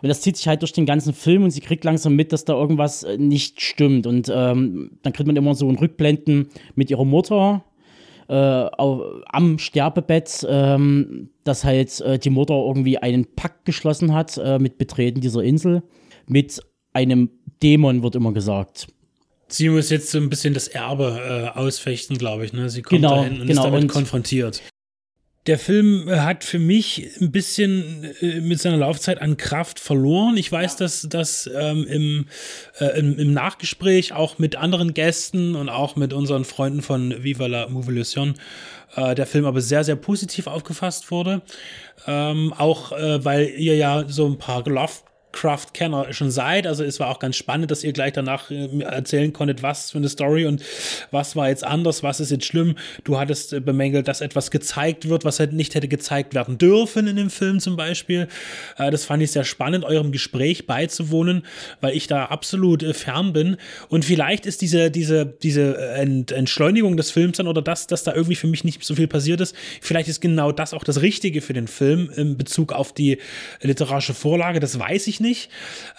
Und 0.00 0.08
das 0.08 0.20
zieht 0.20 0.36
sich 0.36 0.46
halt 0.46 0.62
durch 0.62 0.72
den 0.72 0.86
ganzen 0.86 1.12
Film 1.12 1.42
und 1.42 1.50
sie 1.50 1.60
kriegt 1.60 1.84
langsam 1.84 2.14
mit, 2.14 2.32
dass 2.32 2.44
da 2.44 2.54
irgendwas 2.54 3.02
äh, 3.02 3.18
nicht 3.18 3.60
stimmt. 3.60 4.06
Und 4.06 4.30
ähm, 4.32 4.98
dann 5.02 5.12
kriegt 5.12 5.26
man 5.26 5.36
immer 5.36 5.54
so 5.54 5.68
ein 5.68 5.76
Rückblenden 5.76 6.48
mit 6.76 6.90
ihrer 6.90 7.04
Mutter 7.04 7.64
äh, 8.28 8.34
auf, 8.34 9.22
am 9.26 9.58
Sterbebett, 9.58 10.46
ähm, 10.48 11.30
dass 11.44 11.64
halt 11.64 12.00
äh, 12.00 12.18
die 12.18 12.30
Mutter 12.30 12.54
irgendwie 12.54 12.98
einen 12.98 13.26
Pakt 13.34 13.64
geschlossen 13.64 14.14
hat 14.14 14.38
äh, 14.38 14.58
mit 14.58 14.78
Betreten 14.78 15.20
dieser 15.20 15.42
Insel. 15.42 15.82
Mit 16.26 16.62
einem 16.92 17.30
Dämon, 17.62 18.02
wird 18.02 18.14
immer 18.14 18.32
gesagt. 18.32 18.86
Sie 19.52 19.68
muss 19.68 19.90
jetzt 19.90 20.10
so 20.10 20.18
ein 20.18 20.30
bisschen 20.30 20.54
das 20.54 20.68
Erbe 20.68 21.50
äh, 21.54 21.58
ausfechten, 21.58 22.16
glaube 22.18 22.44
ich. 22.44 22.52
Ne? 22.52 22.70
Sie 22.70 22.82
kommt 22.82 23.00
Genau, 23.02 23.16
dahin 23.16 23.40
und 23.40 23.46
genau, 23.46 23.60
ist 23.62 23.66
damit 23.66 23.82
und- 23.82 23.88
konfrontiert. 23.88 24.62
Der 25.48 25.58
Film 25.58 26.08
äh, 26.08 26.20
hat 26.20 26.44
für 26.44 26.60
mich 26.60 27.10
ein 27.20 27.32
bisschen 27.32 28.04
äh, 28.20 28.40
mit 28.40 28.60
seiner 28.60 28.76
Laufzeit 28.76 29.20
an 29.20 29.36
Kraft 29.36 29.80
verloren. 29.80 30.36
Ich 30.36 30.52
weiß, 30.52 30.76
dass 30.76 31.04
das 31.10 31.50
ähm, 31.52 31.84
im, 31.88 32.26
äh, 32.78 32.96
im, 32.98 33.18
im 33.18 33.32
Nachgespräch 33.32 34.12
auch 34.12 34.38
mit 34.38 34.54
anderen 34.54 34.94
Gästen 34.94 35.56
und 35.56 35.68
auch 35.68 35.96
mit 35.96 36.12
unseren 36.12 36.44
Freunden 36.44 36.80
von 36.80 37.24
Viva 37.24 37.46
la 37.48 37.68
Movolution 37.68 38.34
äh, 38.94 39.16
der 39.16 39.26
Film 39.26 39.44
aber 39.44 39.60
sehr, 39.60 39.82
sehr 39.82 39.96
positiv 39.96 40.46
aufgefasst 40.46 41.10
wurde. 41.10 41.42
Ähm, 42.06 42.52
auch 42.56 42.92
äh, 42.92 43.24
weil 43.24 43.48
ihr 43.48 43.74
ja 43.76 44.04
so 44.08 44.26
ein 44.28 44.38
paar 44.38 44.62
Lovecraft-Kenner 45.32 46.12
schon 46.12 46.30
seid. 46.30 46.66
Also 46.66 46.84
es 46.84 47.00
war 47.00 47.08
auch 47.08 47.18
ganz 47.18 47.36
spannend, 47.36 47.70
dass 47.70 47.84
ihr 47.84 47.92
gleich 47.92 48.12
danach 48.12 48.50
äh, 48.50 48.82
erzählen 48.82 49.32
konntet, 49.32 49.62
was 49.62 49.90
für 49.90 49.98
eine 49.98 50.08
Story 50.08 50.46
und 50.46 50.62
was 51.10 51.36
war 51.36 51.48
jetzt 51.48 51.64
anders, 51.64 52.02
was 52.02 52.20
ist 52.20 52.30
jetzt 52.30 52.46
schlimm. 52.46 52.76
Du 53.04 53.18
hattest 53.18 53.52
äh, 53.52 53.60
bemängelt, 53.60 54.08
dass 54.08 54.20
etwas 54.20 54.50
gezeigt 54.50 55.08
wird, 55.08 55.24
was 55.24 55.40
halt 55.40 55.52
nicht 55.52 55.74
hätte 55.74 55.88
gezeigt 55.88 56.34
werden 56.34 56.58
dürfen 56.58 57.06
in 57.06 57.16
dem 57.16 57.30
Film 57.30 57.60
zum 57.60 57.76
Beispiel. 57.76 58.28
Äh, 58.78 58.90
das 58.90 59.04
fand 59.04 59.22
ich 59.22 59.32
sehr 59.32 59.44
spannend, 59.44 59.84
eurem 59.84 60.12
Gespräch 60.12 60.66
beizuwohnen, 60.66 61.44
weil 61.80 61.96
ich 61.96 62.06
da 62.06 62.26
absolut 62.26 62.84
fern 62.94 63.32
bin. 63.32 63.56
Und 63.88 64.04
vielleicht 64.04 64.46
ist 64.46 64.60
diese, 64.60 64.90
diese, 64.90 65.26
diese 65.26 65.76
Ent 65.76 66.32
Entschleunigung 66.32 66.96
des 66.96 67.10
Films 67.10 67.38
dann 67.38 67.48
oder 67.48 67.62
das, 67.62 67.86
dass 67.86 68.04
da 68.04 68.14
irgendwie 68.14 68.36
für 68.36 68.46
mich 68.46 68.64
nicht 68.64 68.84
so 68.84 68.94
viel 68.94 69.08
passiert 69.08 69.40
ist, 69.40 69.54
vielleicht 69.80 70.08
ist 70.08 70.20
genau 70.20 70.52
das 70.52 70.74
auch 70.74 70.84
das 70.84 71.02
Richtige 71.02 71.40
für 71.40 71.52
den 71.52 71.66
Film 71.66 72.10
in 72.14 72.36
Bezug 72.36 72.72
auf 72.72 72.92
die 72.92 73.18
literarische 73.60 74.14
Vorlage. 74.14 74.60
Das 74.60 74.78
weiß 74.78 75.06
ich 75.06 75.20
nicht. 75.22 75.50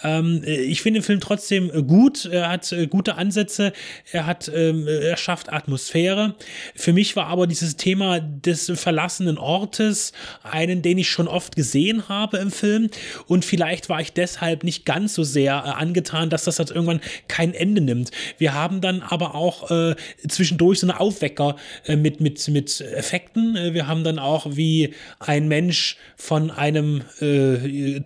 Ähm, 0.04 0.42
äh, 0.44 0.60
ich 0.60 0.82
finde 0.82 1.00
den 1.00 1.04
Film 1.04 1.20
trotzdem 1.20 1.70
äh, 1.74 1.82
gut. 1.82 2.26
Er 2.26 2.48
hat 2.48 2.70
äh, 2.72 2.86
gute 2.86 3.16
Ansätze. 3.16 3.72
Er 4.12 4.26
hat, 4.26 4.50
ähm, 4.54 4.86
er 4.86 5.16
schafft 5.16 5.52
Atmosphäre. 5.52 6.34
Für 6.76 6.92
mich 6.92 7.16
war 7.16 7.26
aber 7.26 7.46
dieses 7.46 7.76
Thema 7.76 8.20
des 8.20 8.70
verlassenen 8.76 9.38
Ortes 9.38 10.12
einen, 10.42 10.82
den 10.82 10.98
ich 10.98 11.10
schon 11.10 11.26
oft 11.26 11.56
gesehen 11.56 12.08
habe 12.08 12.38
im 12.38 12.50
Film. 12.50 12.90
Und 13.26 13.44
vielleicht 13.44 13.88
war 13.88 14.00
ich 14.00 14.12
deshalb 14.12 14.62
nicht 14.62 14.84
ganz 14.86 15.14
so 15.14 15.24
sehr 15.24 15.54
äh, 15.54 15.70
angetan, 15.70 16.30
dass 16.30 16.44
das 16.44 16.58
jetzt 16.58 16.70
irgendwann 16.70 17.00
kein 17.28 17.54
Ende 17.54 17.80
nimmt. 17.80 18.10
Wir 18.38 18.54
haben 18.54 18.80
dann 18.80 19.02
aber 19.02 19.34
auch 19.34 19.70
äh, 19.70 19.96
zwischendurch 20.28 20.80
so 20.80 20.86
eine 20.86 21.00
Aufwecker 21.00 21.56
äh, 21.86 21.96
mit, 21.96 22.20
mit, 22.20 22.46
mit 22.48 22.80
Effekten. 22.80 23.56
Äh, 23.56 23.74
wir 23.74 23.86
haben 23.86 24.04
dann 24.04 24.18
auch 24.18 24.46
wie 24.50 24.94
ein 25.18 25.48
Mensch 25.48 25.96
von 26.16 26.50
einem 26.50 27.02
äh, 27.20 28.00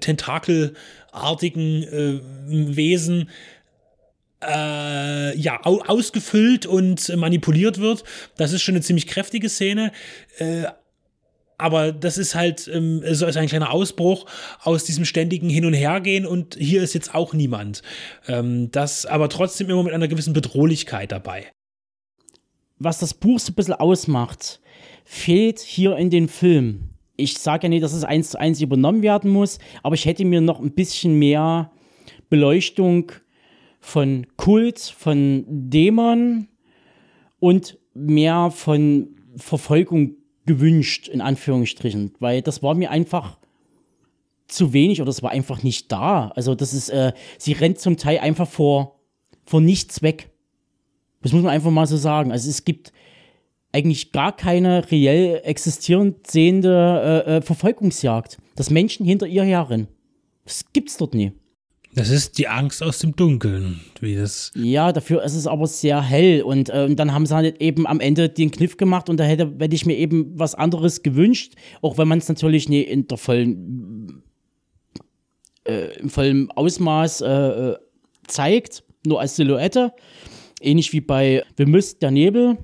tentakelartigen 1.19 1.83
äh, 1.83 2.21
Wesen 2.77 3.31
äh, 4.43 5.37
ja, 5.37 5.65
au 5.65 5.81
ausgefüllt 5.81 6.67
und 6.67 7.15
manipuliert 7.17 7.79
wird. 7.79 8.05
Das 8.37 8.53
ist 8.53 8.63
schon 8.63 8.75
eine 8.75 8.83
ziemlich 8.83 9.07
kräftige 9.07 9.49
Szene. 9.49 9.93
Äh, 10.39 10.65
aber 11.61 11.91
das 11.91 12.19
ist 12.19 12.37
halt 12.37 12.71
ähm, 12.73 13.03
so 13.11 13.27
ist 13.27 13.37
ein 13.37 13.49
kleiner 13.49 13.73
Ausbruch 13.73 14.27
aus 14.63 14.85
diesem 14.85 15.05
ständigen 15.05 15.51
Hin- 15.51 15.65
und 15.65 15.75
Hergehen 15.75 16.25
und 16.25 16.55
hier 16.55 16.85
ist 16.85 16.95
jetzt 16.95 17.17
auch 17.17 17.35
niemand. 17.35 17.83
Ähm, 18.29 18.71
das 18.71 19.07
aber 19.07 19.29
trotzdem 19.29 19.69
immer 19.69 19.83
mit 19.83 19.93
einer 19.93 20.07
gewissen 20.07 20.33
Bedrohlichkeit 20.33 21.11
dabei. 21.11 21.47
was 22.79 22.99
das 23.01 23.13
Buch 23.13 23.41
so 23.41 23.51
ein 23.51 23.55
bisschen 23.57 23.75
ausmacht, 23.75 24.61
fehlt 25.05 25.59
hier 25.59 25.97
in 25.97 26.11
den 26.11 26.29
Film. 26.29 26.91
Ich 27.21 27.37
sage 27.37 27.65
ja 27.65 27.69
nicht, 27.69 27.83
dass 27.83 27.93
es 27.93 28.05
eins 28.05 28.31
zu 28.31 28.41
eins 28.41 28.61
übernommen 28.61 29.03
werden 29.03 29.31
muss, 29.31 29.59
aber 29.83 29.97
ich 29.97 30.07
hätte 30.07 30.25
mir 30.25 30.41
noch 30.41 30.61
ein 30.61 30.71
bisschen 30.71 31.19
mehr 31.19 31.73
Beleuchtung 32.31 33.11
von 33.81 34.27
Kult, 34.37 34.79
von 34.79 35.45
Dämon 35.49 36.47
und 37.41 37.77
mehr 37.93 38.53
von 38.53 39.09
Verfolgung 39.37 40.15
gewünscht, 40.47 41.09
in 41.09 41.21
Anführungsstrichen, 41.21 42.15
weil 42.21 42.41
das 42.41 42.63
war 42.63 42.75
mir 42.75 42.91
einfach 42.91 43.39
zu 44.47 44.73
wenig 44.73 45.03
oder 45.03 45.11
es 45.11 45.23
war 45.23 45.31
einfach 45.33 45.63
nicht 45.65 45.91
da. 45.91 46.29
Also 46.37 46.55
das 46.55 46.73
ist, 46.73 46.89
äh, 46.89 47.13
sie 47.37 47.53
rennt 47.53 47.81
zum 47.81 47.97
Teil 47.97 48.19
einfach 48.19 48.49
vor, 48.49 49.01
vor 49.45 49.61
nichts 49.61 50.03
weg. 50.03 50.31
Das 51.23 51.33
muss 51.33 51.43
man 51.43 51.53
einfach 51.53 51.73
mal 51.73 51.87
so 51.87 51.97
sagen. 51.97 52.31
Also 52.31 52.49
es 52.49 52.65
gibt 52.65 52.93
eigentlich 53.73 54.13
gar 54.13 54.35
keine 54.35 54.91
reell 54.91 55.41
existierend 55.45 56.27
sehende 56.27 57.25
äh, 57.27 57.37
äh, 57.37 57.43
Verfolgungsjagd, 57.43 58.39
dass 58.57 58.71
Menschen 58.71 59.05
hinter 59.05 59.27
ihr 59.27 59.45
herrennen. 59.45 59.89
Das 60.45 60.65
gibt's 60.73 60.97
dort 60.97 61.15
nie. 61.15 61.33
Das 61.95 62.11
ist 62.11 62.39
die 62.39 62.49
Angst 62.49 62.83
aus 62.83 62.99
dem 62.99 63.17
Dunkeln, 63.17 63.81
wie 64.01 64.15
das. 64.15 64.53
Ja, 64.55 64.93
dafür 64.93 65.23
ist 65.25 65.35
es 65.35 65.47
aber 65.47 65.67
sehr 65.67 66.01
hell 66.03 66.43
und, 66.43 66.69
äh, 66.69 66.87
und 66.89 66.97
dann 66.97 67.13
haben 67.13 67.27
sie 67.27 67.35
halt 67.35 67.61
eben 67.61 67.87
am 67.87 68.01
Ende 68.01 68.29
den 68.29 68.51
Kniff 68.51 68.77
gemacht 68.77 69.09
und 69.09 69.19
da 69.19 69.25
hätte, 69.25 69.55
hätte 69.59 69.75
ich 69.75 69.85
mir 69.85 69.97
eben 69.97 70.39
was 70.39 70.55
anderes 70.55 71.03
gewünscht, 71.03 71.55
auch 71.83 71.99
wenn 71.99 72.09
man 72.09 72.19
es 72.19 72.29
natürlich 72.29 72.69
nie 72.69 72.83
in 72.83 73.09
der 73.09 73.19
vollen, 73.19 74.23
äh, 75.65 75.99
im 75.99 76.09
vollen 76.09 76.51
Ausmaß 76.53 77.23
äh, 77.23 77.27
äh, 77.27 77.77
zeigt, 78.27 78.85
nur 79.05 79.21
als 79.21 79.37
Silhouette. 79.37 79.93
Ähnlich 80.61 80.93
wie 80.93 81.01
bei 81.01 81.45
The 81.57 81.67
Mist, 81.67 82.03
der 82.03 82.11
Nebel 82.11 82.59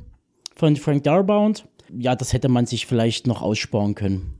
von 0.55 0.77
Frank 0.77 1.05
Darabont. 1.05 1.67
Ja, 1.97 2.15
das 2.15 2.33
hätte 2.33 2.49
man 2.49 2.67
sich 2.67 2.87
vielleicht 2.87 3.27
noch 3.27 3.43
aussparen 3.43 3.95
können. 3.95 4.35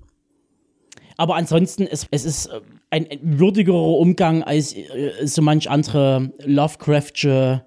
Aber 1.17 1.37
ansonsten, 1.37 1.87
es, 1.87 2.07
es 2.11 2.25
ist 2.25 2.47
äh, 2.47 2.61
ein 2.91 3.07
würdigerer 3.23 3.99
Umgang 3.99 4.43
als 4.43 4.75
äh, 4.75 5.13
so 5.25 5.43
manch 5.43 5.71
andere 5.71 6.33
Lovecraftsche 6.45 7.65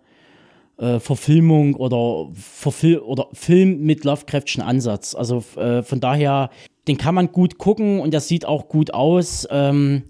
äh, 0.78 1.00
Verfilmung 1.00 1.76
oder, 1.76 2.30
Verfil 2.34 3.00
oder 3.00 3.28
Film 3.34 3.82
mit 3.82 4.04
Lovecraftschen 4.04 4.62
Ansatz. 4.62 5.16
Also 5.16 5.44
äh, 5.56 5.84
von 5.84 6.00
daher, 6.00 6.50
den 6.88 6.98
kann 6.98 7.16
man 7.16 7.32
gut 7.32 7.58
gucken 7.58 8.00
und 8.00 8.12
der 8.12 8.22
sieht 8.22 8.46
auch 8.46 8.68
gut 8.68 8.94
aus, 8.94 9.48
ähm, 9.50 10.04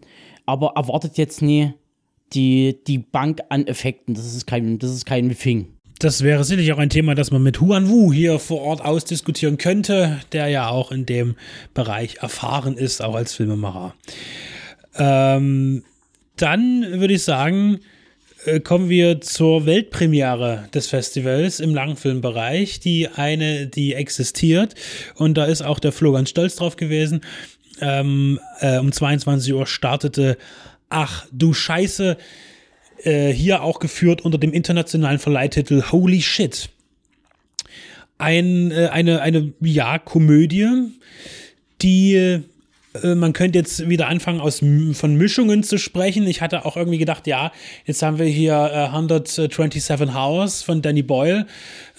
aber 0.45 0.73
erwartet 0.75 1.17
jetzt 1.17 1.41
nie 1.41 1.73
die, 2.33 2.77
die 2.85 2.97
Bank 2.97 3.41
an 3.49 3.67
Effekten. 3.67 4.13
Das 4.13 4.25
ist 4.25 4.45
kein, 4.45 4.79
das 4.79 4.91
ist 4.91 5.05
kein 5.05 5.33
Fing. 5.33 5.76
Das 5.99 6.21
wäre 6.21 6.43
sicherlich 6.43 6.71
auch 6.73 6.77
ein 6.77 6.91
Thema, 6.91 7.15
das 7.15 7.31
man 7.31 7.41
mit 7.41 7.59
Huan 7.59 7.89
Wu 7.89 8.13
hier 8.13 8.37
vor 8.37 8.61
Ort 8.61 8.81
ausdiskutieren 8.85 9.57
könnte, 9.57 10.19
der 10.31 10.47
ja 10.47 10.69
auch 10.69 10.91
in 10.91 11.05
dem 11.07 11.35
Bereich 11.73 12.17
erfahren 12.17 12.77
ist, 12.77 13.01
auch 13.01 13.15
als 13.15 13.33
Filmemacher. 13.33 13.95
Ähm, 14.95 15.83
dann 16.35 16.85
würde 16.99 17.15
ich 17.15 17.23
sagen, 17.23 17.79
äh, 18.45 18.59
kommen 18.59 18.89
wir 18.89 19.21
zur 19.21 19.65
Weltpremiere 19.65 20.69
des 20.73 20.87
Festivals 20.87 21.59
im 21.59 21.73
Langfilmbereich, 21.73 22.79
die 22.79 23.07
eine, 23.07 23.65
die 23.65 23.95
existiert. 23.95 24.75
Und 25.15 25.35
da 25.35 25.45
ist 25.45 25.63
auch 25.63 25.79
der 25.79 25.91
Flo 25.91 26.11
ganz 26.11 26.29
stolz 26.29 26.55
drauf 26.55 26.75
gewesen. 26.75 27.21
Ähm, 27.81 28.39
äh, 28.59 28.77
um 28.77 28.91
22 28.91 29.53
Uhr 29.53 29.65
startete 29.65 30.37
Ach 30.89 31.25
du 31.31 31.53
Scheiße, 31.53 32.17
äh, 33.07 33.31
hier 33.31 33.63
auch 33.63 33.79
geführt 33.79 34.21
unter 34.21 34.37
dem 34.37 34.51
internationalen 34.51 35.19
Verleihtitel 35.19 35.81
Holy 35.91 36.21
Shit. 36.21 36.69
Ein, 38.17 38.71
äh, 38.71 38.89
eine, 38.91 39.21
eine, 39.21 39.53
ja, 39.61 39.97
Komödie, 39.97 40.67
die 41.81 42.43
äh, 43.03 43.15
man 43.15 43.33
könnte 43.33 43.59
jetzt 43.59 43.89
wieder 43.89 44.07
anfangen, 44.07 44.39
aus, 44.39 44.61
von 44.93 45.15
Mischungen 45.15 45.63
zu 45.63 45.77
sprechen. 45.77 46.27
Ich 46.27 46.41
hatte 46.41 46.65
auch 46.65 46.77
irgendwie 46.77 46.97
gedacht, 46.97 47.27
ja, 47.27 47.51
jetzt 47.85 48.01
haben 48.01 48.19
wir 48.19 48.25
hier 48.25 48.53
äh, 48.53 48.85
127 48.87 50.13
Hours 50.13 50.63
von 50.63 50.81
Danny 50.81 51.03
Boyle. 51.03 51.47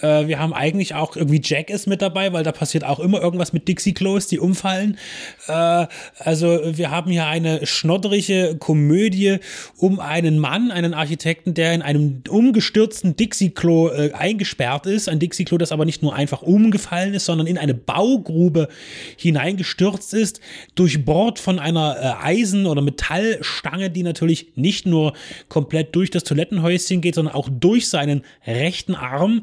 Äh, 0.01 0.27
wir 0.29 0.39
haben 0.39 0.53
eigentlich 0.53 0.95
auch 0.95 1.17
irgendwie 1.17 1.41
Jack 1.43 1.71
ist 1.71 1.87
mit 1.87 2.03
dabei, 2.03 2.33
weil 2.33 2.45
da 2.45 2.53
passiert 2.53 2.85
auch 2.85 3.01
immer 3.01 3.21
irgendwas 3.21 3.53
mit 3.53 3.69
Dixie 3.69 3.95
Klos, 3.95 4.27
die 4.27 4.39
umfallen. 4.39 4.99
Äh, 5.47 5.87
also 6.19 6.61
wir 6.65 6.91
haben 6.91 7.11
hier 7.11 7.27
eine 7.27 7.67
schnodderige 7.67 8.57
Komödie 8.59 9.39
um 9.77 10.01
einen 10.01 10.39
Mann, 10.39 10.71
einen 10.71 10.95
Architekten, 10.95 11.55
der 11.55 11.75
in 11.75 11.83
einem 11.83 12.23
umgestürzten 12.29 13.17
Dixie-Klo 13.17 13.89
äh, 13.89 14.13
eingesperrt 14.13 14.87
ist. 14.87 15.09
Ein 15.09 15.19
Dixie-Klo, 15.19 15.59
das 15.59 15.73
aber 15.73 15.85
nicht 15.85 16.03
nur 16.03 16.15
einfach 16.15 16.43
umgefallen 16.43 17.15
ist, 17.15 17.25
sondern 17.25 17.47
in 17.47 17.59
eine 17.59 17.75
Baugrube 17.75 18.69
hineingestürzt 19.17 20.15
ist, 20.15 20.41
durchbohrt 20.75 21.39
von 21.39 21.59
einer 21.59 21.97
äh, 22.23 22.27
Eisen- 22.27 22.67
oder 22.67 22.83
Metallstange, 22.83 23.91
die 23.91 24.03
natürlich 24.03 24.53
nicht 24.55 24.87
nur 24.87 25.13
komplett 25.49 25.95
durch 25.95 26.11
das 26.11 26.25
Toilettenhäuschen 26.25 27.01
geht, 27.01 27.15
sondern 27.15 27.35
auch 27.35 27.49
durch 27.51 27.89
seinen 27.89 28.23
rechten 28.47 28.95
Arm. 28.95 29.43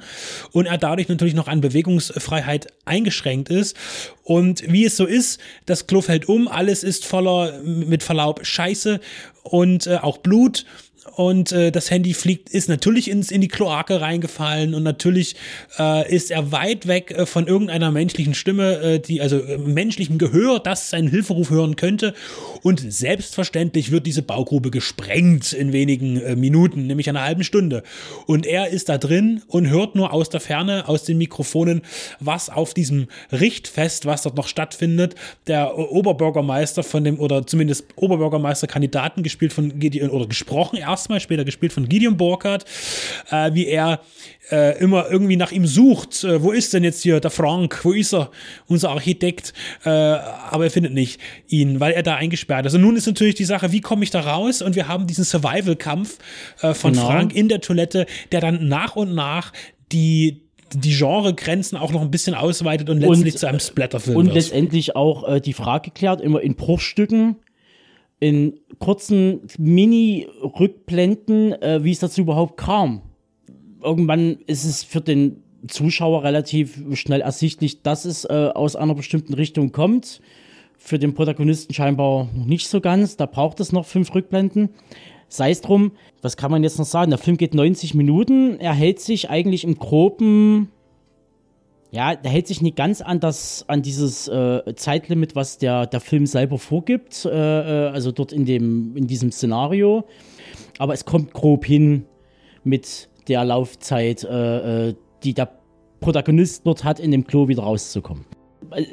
Und 0.52 0.66
er 0.66 0.78
dadurch 0.78 1.08
natürlich 1.08 1.34
noch 1.34 1.48
an 1.48 1.62
Bewegungsfreiheit 1.62 2.68
eingeschränkt 2.86 3.50
ist. 3.50 3.76
Und 4.24 4.64
wie 4.72 4.86
es 4.86 4.98
so 4.98 5.06
ist, 5.06 5.40
das 5.66 5.88
Klo 5.88 6.02
fällt 6.02 6.28
um, 6.28 6.48
alles 6.48 6.84
ist 6.84 7.06
voller, 7.06 7.60
mit 7.64 8.04
Verlaub, 8.04 8.46
Scheiße 8.46 9.00
und 9.44 9.88
äh, 9.88 9.98
auch 9.98 10.18
Blut 10.18 10.66
und 11.13 11.52
äh, 11.52 11.72
das 11.72 11.91
Handy 11.91 12.13
fliegt, 12.13 12.50
ist 12.50 12.68
natürlich 12.68 13.10
ins, 13.10 13.32
in 13.32 13.39
die 13.39 13.48
Kloake 13.48 14.02
reingefallen 14.02 14.74
und 14.74 14.84
natürlich 14.84 15.36
äh, 15.78 16.13
ist 16.13 16.32
er 16.32 16.52
weit 16.52 16.88
weg 16.88 17.12
äh, 17.12 17.26
von 17.26 17.48
irgendeiner 17.48 17.91
menschlichen 17.91 18.34
Stimme, 18.34 18.80
äh, 18.80 19.00
die, 19.00 19.22
also 19.22 19.39
äh, 19.39 19.58
menschlichem 19.58 20.18
Gehör, 20.18 20.60
das 20.60 20.89
seinen 20.89 21.08
Hilferuf 21.08 21.52
hören 21.52 21.76
könnte. 21.76 22.13
Und 22.63 22.82
selbstverständlich 22.91 23.91
wird 23.91 24.08
diese 24.08 24.24
Baugrube 24.24 24.72
gesprengt 24.72 25.54
in 25.54 25.72
wenigen 25.74 26.20
äh, 26.20 26.36
Minuten, 26.36 26.88
nämlich 26.88 27.08
einer 27.08 27.24
halben 27.24 27.44
Stunde. 27.44 27.84
Und 28.26 28.46
er 28.46 28.70
ist 28.70 28.89
da 28.89 28.98
drin 28.98 29.41
und 29.48 29.70
hört 29.70 29.96
nur 29.96 30.12
aus 30.12 30.30
der 30.30 30.41
Ferne, 30.41 30.88
aus 30.88 31.04
den 31.04 31.18
Mikrofonen, 31.18 31.84
was 32.20 32.50
auf 32.50 32.74
diesem 32.74 33.08
Richtfest, 33.32 34.06
was 34.06 34.24
dort 34.24 34.36
noch 34.36 34.48
stattfindet, 34.48 35.15
der 35.48 35.78
Oberbürgermeister 35.78 36.84
von 36.84 37.04
dem, 37.04 37.20
oder 37.20 37.46
zumindest 37.46 37.86
Oberbürgermeisterkandidaten 37.96 39.24
gespielt 39.24 39.54
von 39.54 39.80
Gideon, 39.80 40.10
oder 40.10 40.28
gesprochen 40.28 40.78
erst 40.78 40.95
erstmal, 40.96 41.20
später 41.20 41.44
gespielt 41.44 41.74
von 41.74 41.90
Gideon 41.90 42.16
Burkhardt, 42.16 42.64
äh, 43.30 43.54
wie 43.54 43.68
er 43.68 44.00
äh, 44.50 44.80
immer 44.80 45.10
irgendwie 45.12 45.36
nach 45.36 45.52
ihm 45.52 45.66
sucht. 45.66 46.24
Äh, 46.24 46.42
wo 46.42 46.52
ist 46.52 46.74
denn 46.74 46.84
jetzt 46.84 47.04
hier 47.04 47.20
der 47.20 47.32
Frank? 47.32 47.84
Wo 47.84 47.92
ist 47.92 48.14
er? 48.14 48.32
Unser 48.68 48.92
Architekt. 48.92 49.54
Äh, 49.84 49.90
aber 49.90 50.66
er 50.66 50.72
findet 50.72 50.94
nicht 50.94 51.20
ihn, 51.48 51.82
weil 51.82 51.92
er 51.94 52.04
da 52.04 52.16
eingesperrt 52.16 52.66
ist. 52.66 52.76
Und 52.76 52.82
nun 52.82 52.96
ist 52.96 53.08
natürlich 53.08 53.36
die 53.36 53.46
Sache, 53.46 53.72
wie 53.74 53.82
komme 53.82 54.04
ich 54.04 54.10
da 54.10 54.22
raus? 54.22 54.62
Und 54.62 54.76
wir 54.76 54.88
haben 54.88 55.06
diesen 55.06 55.26
Survival-Kampf 55.26 56.18
äh, 56.62 56.74
von 56.74 56.94
genau. 56.94 57.08
Frank 57.08 57.36
in 57.36 57.50
der 57.50 57.60
Toilette, 57.60 58.06
der 58.32 58.40
dann 58.40 58.68
nach 58.68 58.96
und 58.96 59.14
nach 59.14 59.52
die 59.92 60.42
die 60.74 60.98
Genregrenzen 60.98 61.78
auch 61.78 61.92
noch 61.92 62.02
ein 62.02 62.12
bisschen 62.12 62.34
ausweitet 62.34 62.90
und 62.90 63.00
letztlich 63.00 63.36
und, 63.36 63.40
zu 63.40 63.48
einem 63.48 63.60
Splatterfilm 63.60 64.18
Und 64.18 64.26
wird. 64.26 64.36
letztendlich 64.36 64.96
auch 64.96 65.36
äh, 65.36 65.40
die 65.40 65.54
Frage 65.54 65.92
klärt, 65.92 66.22
immer 66.22 66.42
in 66.42 66.56
Bruchstücken, 66.56 67.38
in 68.19 68.60
kurzen 68.80 69.41
Mini-Rückblenden, 69.58 71.54
äh, 71.62 71.84
wie 71.84 71.91
es 71.91 71.99
dazu 71.99 72.21
überhaupt 72.21 72.58
kam. 72.58 73.01
Irgendwann 73.84 74.38
ist 74.47 74.65
es 74.65 74.84
für 74.84 75.01
den 75.01 75.43
Zuschauer 75.67 76.23
relativ 76.23 76.80
schnell 76.93 77.21
ersichtlich, 77.21 77.82
dass 77.82 78.06
es 78.06 78.25
äh, 78.25 78.51
aus 78.54 78.75
einer 78.75 78.95
bestimmten 78.95 79.34
Richtung 79.34 79.71
kommt. 79.71 80.21
Für 80.78 80.99
den 80.99 81.13
Protagonisten 81.13 81.73
scheinbar 81.73 82.30
noch 82.36 82.45
nicht 82.45 82.67
so 82.67 82.82
ganz. 82.82 83.17
Da 83.17 83.25
braucht 83.25 83.60
es 83.60 83.71
noch 83.71 83.86
fünf 83.86 84.13
Rückblenden. 84.13 84.69
Sei 85.28 85.49
es 85.49 85.62
drum, 85.62 85.91
was 86.21 86.38
kann 86.38 86.51
man 86.51 86.63
jetzt 86.63 86.78
noch 86.78 86.86
sagen? 86.86 87.10
Der 87.10 87.17
Film 87.17 87.38
geht 87.38 87.56
90 87.56 87.95
Minuten. 87.95 88.60
Er 88.60 88.73
hält 88.73 88.99
sich 88.99 89.30
eigentlich 89.30 89.63
im 89.63 89.75
Groben 89.80 90.69
ja, 91.91 92.15
der 92.15 92.32
hält 92.32 92.48
sich 92.48 92.62
nicht 92.62 92.76
ganz 92.76 93.02
an 93.02 93.19
das, 93.19 93.65
an 93.67 93.82
dieses 93.82 94.28
äh, 94.28 94.76
Zeitlimit, 94.76 95.36
was 95.36 95.58
der, 95.58 95.86
der 95.86 96.00
Film 96.02 96.26
selber 96.26 96.58
vorgibt, 96.58 97.26
äh, 97.26 97.30
äh, 97.30 97.89
also 97.89 98.12
dort 98.12 98.34
in 98.34 98.45
dem, 98.45 98.98
in 98.98 99.08
diesem 99.08 99.32
Szenario. 99.32 100.04
Aber 100.78 100.93
es 100.93 101.06
kommt 101.06 101.34
grob 101.34 101.65
hin 101.65 102.06
mit 102.63 103.10
der 103.28 103.45
Laufzeit, 103.45 104.24
äh, 104.24 104.89
äh 104.89 104.95
die 105.24 105.34
der 105.34 105.50
Protagonist 106.02 106.67
dort 106.67 106.84
hat, 106.84 107.00
in 107.00 107.10
dem 107.10 107.26
Klo 107.26 107.48
wieder 107.48 107.63
rauszukommen. 107.63 108.26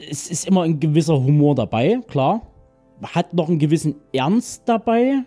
Es 0.09 0.31
ist 0.31 0.47
immer 0.47 0.63
ein 0.63 0.81
gewisser 0.81 1.23
Humor 1.23 1.55
dabei, 1.55 2.01
klar. 2.09 2.43
Hat 3.03 3.35
noch 3.35 3.49
einen 3.49 3.59
gewissen 3.59 3.97
Ernst 4.13 4.63
dabei, 4.67 5.25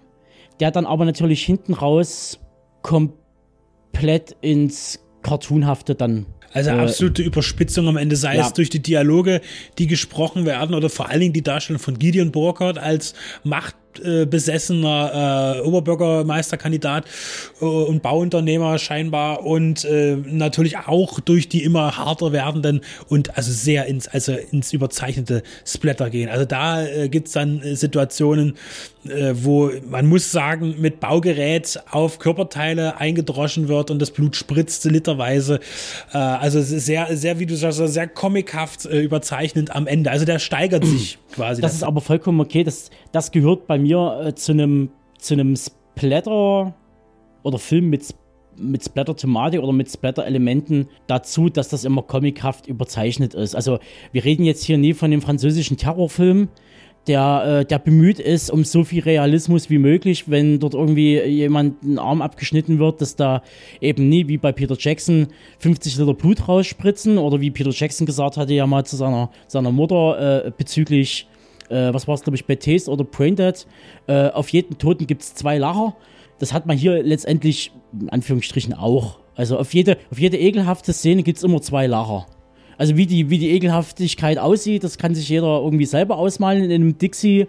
der 0.59 0.71
dann 0.71 0.85
aber 0.85 1.05
natürlich 1.05 1.43
hinten 1.43 1.73
raus 1.73 2.39
komplett 2.81 4.35
ins 4.41 5.05
Cartoonhafte 5.21 5.93
dann 5.95 6.25
also 6.55 6.69
äh, 6.69 6.73
absolute 6.73 7.21
Überspitzung 7.21 7.87
am 7.87 7.97
Ende, 7.97 8.15
sei 8.15 8.37
ja. 8.37 8.47
es 8.47 8.53
durch 8.53 8.69
die 8.69 8.81
Dialoge, 8.81 9.41
die 9.77 9.87
gesprochen 9.87 10.45
werden 10.45 10.73
oder 10.73 10.89
vor 10.89 11.09
allen 11.09 11.19
Dingen 11.19 11.33
die 11.33 11.43
Darstellung 11.43 11.81
von 11.81 11.99
Gideon 11.99 12.31
Burkhardt 12.31 12.77
als 12.77 13.13
Macht 13.43 13.75
äh, 13.75 13.84
besessener 14.25 15.55
äh, 15.57 15.61
Oberbürgermeisterkandidat 15.61 17.05
äh, 17.61 17.65
und 17.65 18.01
Bauunternehmer 18.01 18.77
scheinbar 18.77 19.45
und 19.45 19.85
äh, 19.85 20.15
natürlich 20.15 20.77
auch 20.77 21.19
durch 21.19 21.49
die 21.49 21.63
immer 21.63 21.97
harter 21.97 22.31
werdenden 22.31 22.81
und 23.09 23.37
also 23.37 23.51
sehr 23.51 23.85
ins, 23.85 24.07
also 24.07 24.33
ins 24.51 24.73
überzeichnete 24.73 25.43
Splatter 25.65 26.09
gehen. 26.09 26.29
Also 26.29 26.45
da 26.45 26.85
äh, 26.85 27.09
gibt's 27.09 27.31
dann 27.31 27.61
äh, 27.61 27.75
Situationen, 27.75 28.55
äh, 29.07 29.33
wo 29.35 29.71
man 29.87 30.07
muss 30.07 30.31
sagen, 30.31 30.75
mit 30.79 30.99
Baugerät 30.99 31.79
auf 31.91 32.19
Körperteile 32.19 32.97
eingedroschen 32.99 33.67
wird 33.67 33.91
und 33.91 34.01
das 34.01 34.11
Blut 34.11 34.35
spritzt 34.35 34.85
literweise. 34.85 35.59
Äh, 36.13 36.17
also 36.17 36.61
sehr, 36.61 37.15
sehr, 37.15 37.39
wie 37.39 37.45
du 37.45 37.55
sagst, 37.55 37.77
sehr 37.85 38.07
comichaft 38.07 38.85
äh, 38.85 39.01
überzeichnend 39.01 39.75
am 39.75 39.87
Ende. 39.87 40.11
Also 40.11 40.25
der 40.25 40.39
steigert 40.39 40.85
sich 40.85 41.17
quasi. 41.35 41.61
Das, 41.61 41.71
das 41.71 41.77
ist 41.81 41.83
aber 41.83 42.01
vollkommen 42.01 42.39
okay. 42.39 42.63
Das, 42.63 42.89
das 43.11 43.31
gehört 43.31 43.67
bei 43.67 43.77
mir 43.77 43.84
äh, 43.91 44.35
zu 44.35 44.51
einem 44.51 44.89
zu 45.17 45.33
einem 45.33 45.55
Splatter 45.55 46.73
oder 47.43 47.57
Film 47.57 47.89
mit 47.89 48.13
mit 48.57 48.85
Splatter-Thematik 48.85 49.61
oder 49.61 49.73
mit 49.73 49.91
Splatter-Elementen 49.91 50.87
dazu, 51.07 51.49
dass 51.49 51.67
das 51.67 51.83
immer 51.83 52.03
comichaft 52.03 52.67
überzeichnet 52.67 53.33
ist. 53.33 53.53
Also 53.53 53.79
wir 54.13 54.23
reden 54.23 54.45
jetzt 54.45 54.63
hier 54.63 54.77
nie 54.77 54.93
von 54.93 55.11
dem 55.11 55.21
französischen 55.21 55.75
Terrorfilm, 55.75 56.47
der, 57.07 57.59
äh, 57.61 57.65
der 57.65 57.79
bemüht 57.79 58.19
ist 58.19 58.49
um 58.49 58.63
so 58.63 58.83
viel 58.83 59.03
Realismus 59.03 59.69
wie 59.69 59.77
möglich, 59.77 60.29
wenn 60.29 60.59
dort 60.59 60.73
irgendwie 60.73 61.19
jemand 61.21 61.83
ein 61.83 61.99
Arm 61.99 62.21
abgeschnitten 62.21 62.79
wird, 62.79 63.01
dass 63.01 63.15
da 63.15 63.43
eben 63.79 64.09
nie 64.09 64.27
wie 64.27 64.37
bei 64.37 64.51
Peter 64.51 64.75
Jackson 64.77 65.27
50 65.59 65.97
Liter 65.97 66.13
Blut 66.13 66.47
rausspritzen 66.47 67.17
oder 67.17 67.41
wie 67.41 67.51
Peter 67.51 67.71
Jackson 67.71 68.07
gesagt 68.07 68.37
hatte 68.37 68.53
ja 68.53 68.65
mal 68.65 68.85
zu 68.85 68.95
seiner, 68.95 69.29
seiner 69.47 69.71
Mutter 69.71 70.45
äh, 70.45 70.51
bezüglich, 70.57 71.27
äh, 71.69 71.93
was 71.93 72.07
war 72.07 72.15
es 72.15 72.21
glaube 72.21 72.35
ich, 72.35 72.45
Bethesda 72.45 72.91
oder 72.91 73.03
Braindead, 73.03 73.65
äh, 74.07 74.29
auf 74.29 74.49
jeden 74.49 74.77
Toten 74.77 75.07
gibt 75.07 75.21
es 75.21 75.33
zwei 75.35 75.57
Lacher. 75.57 75.95
Das 76.39 76.53
hat 76.53 76.65
man 76.65 76.77
hier 76.77 77.01
letztendlich, 77.01 77.71
in 77.99 78.09
Anführungsstrichen, 78.09 78.73
auch. 78.73 79.19
Also 79.35 79.57
auf 79.57 79.73
jede, 79.73 79.97
auf 80.11 80.19
jede 80.19 80.37
ekelhafte 80.37 80.93
Szene 80.93 81.23
gibt 81.23 81.37
es 81.37 81.43
immer 81.43 81.61
zwei 81.61 81.87
Lacher. 81.87 82.25
Also 82.77 82.97
wie 82.97 83.05
die, 83.05 83.29
wie 83.29 83.37
die 83.37 83.51
Ekelhaftigkeit 83.51 84.37
aussieht, 84.37 84.83
das 84.83 84.97
kann 84.97 85.15
sich 85.15 85.29
jeder 85.29 85.61
irgendwie 85.61 85.85
selber 85.85 86.17
ausmalen 86.17 86.63
in 86.63 86.71
einem 86.71 86.97
Dixie, 86.97 87.47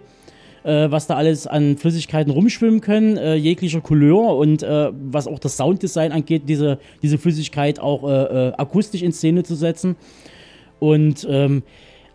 äh, 0.63 0.89
was 0.89 1.07
da 1.07 1.15
alles 1.15 1.47
an 1.47 1.77
Flüssigkeiten 1.77 2.31
rumschwimmen 2.31 2.81
können, 2.81 3.17
äh, 3.17 3.35
jeglicher 3.35 3.81
Couleur 3.81 4.37
und 4.37 4.63
äh, 4.63 4.91
was 4.93 5.27
auch 5.27 5.39
das 5.39 5.57
Sounddesign 5.57 6.11
angeht, 6.11 6.43
diese, 6.47 6.79
diese 7.01 7.17
Flüssigkeit 7.17 7.79
auch 7.79 8.03
äh, 8.03 8.47
äh, 8.49 8.53
akustisch 8.53 9.01
in 9.01 9.11
Szene 9.11 9.43
zu 9.43 9.55
setzen. 9.55 9.95
Und 10.79 11.27
ähm, 11.29 11.63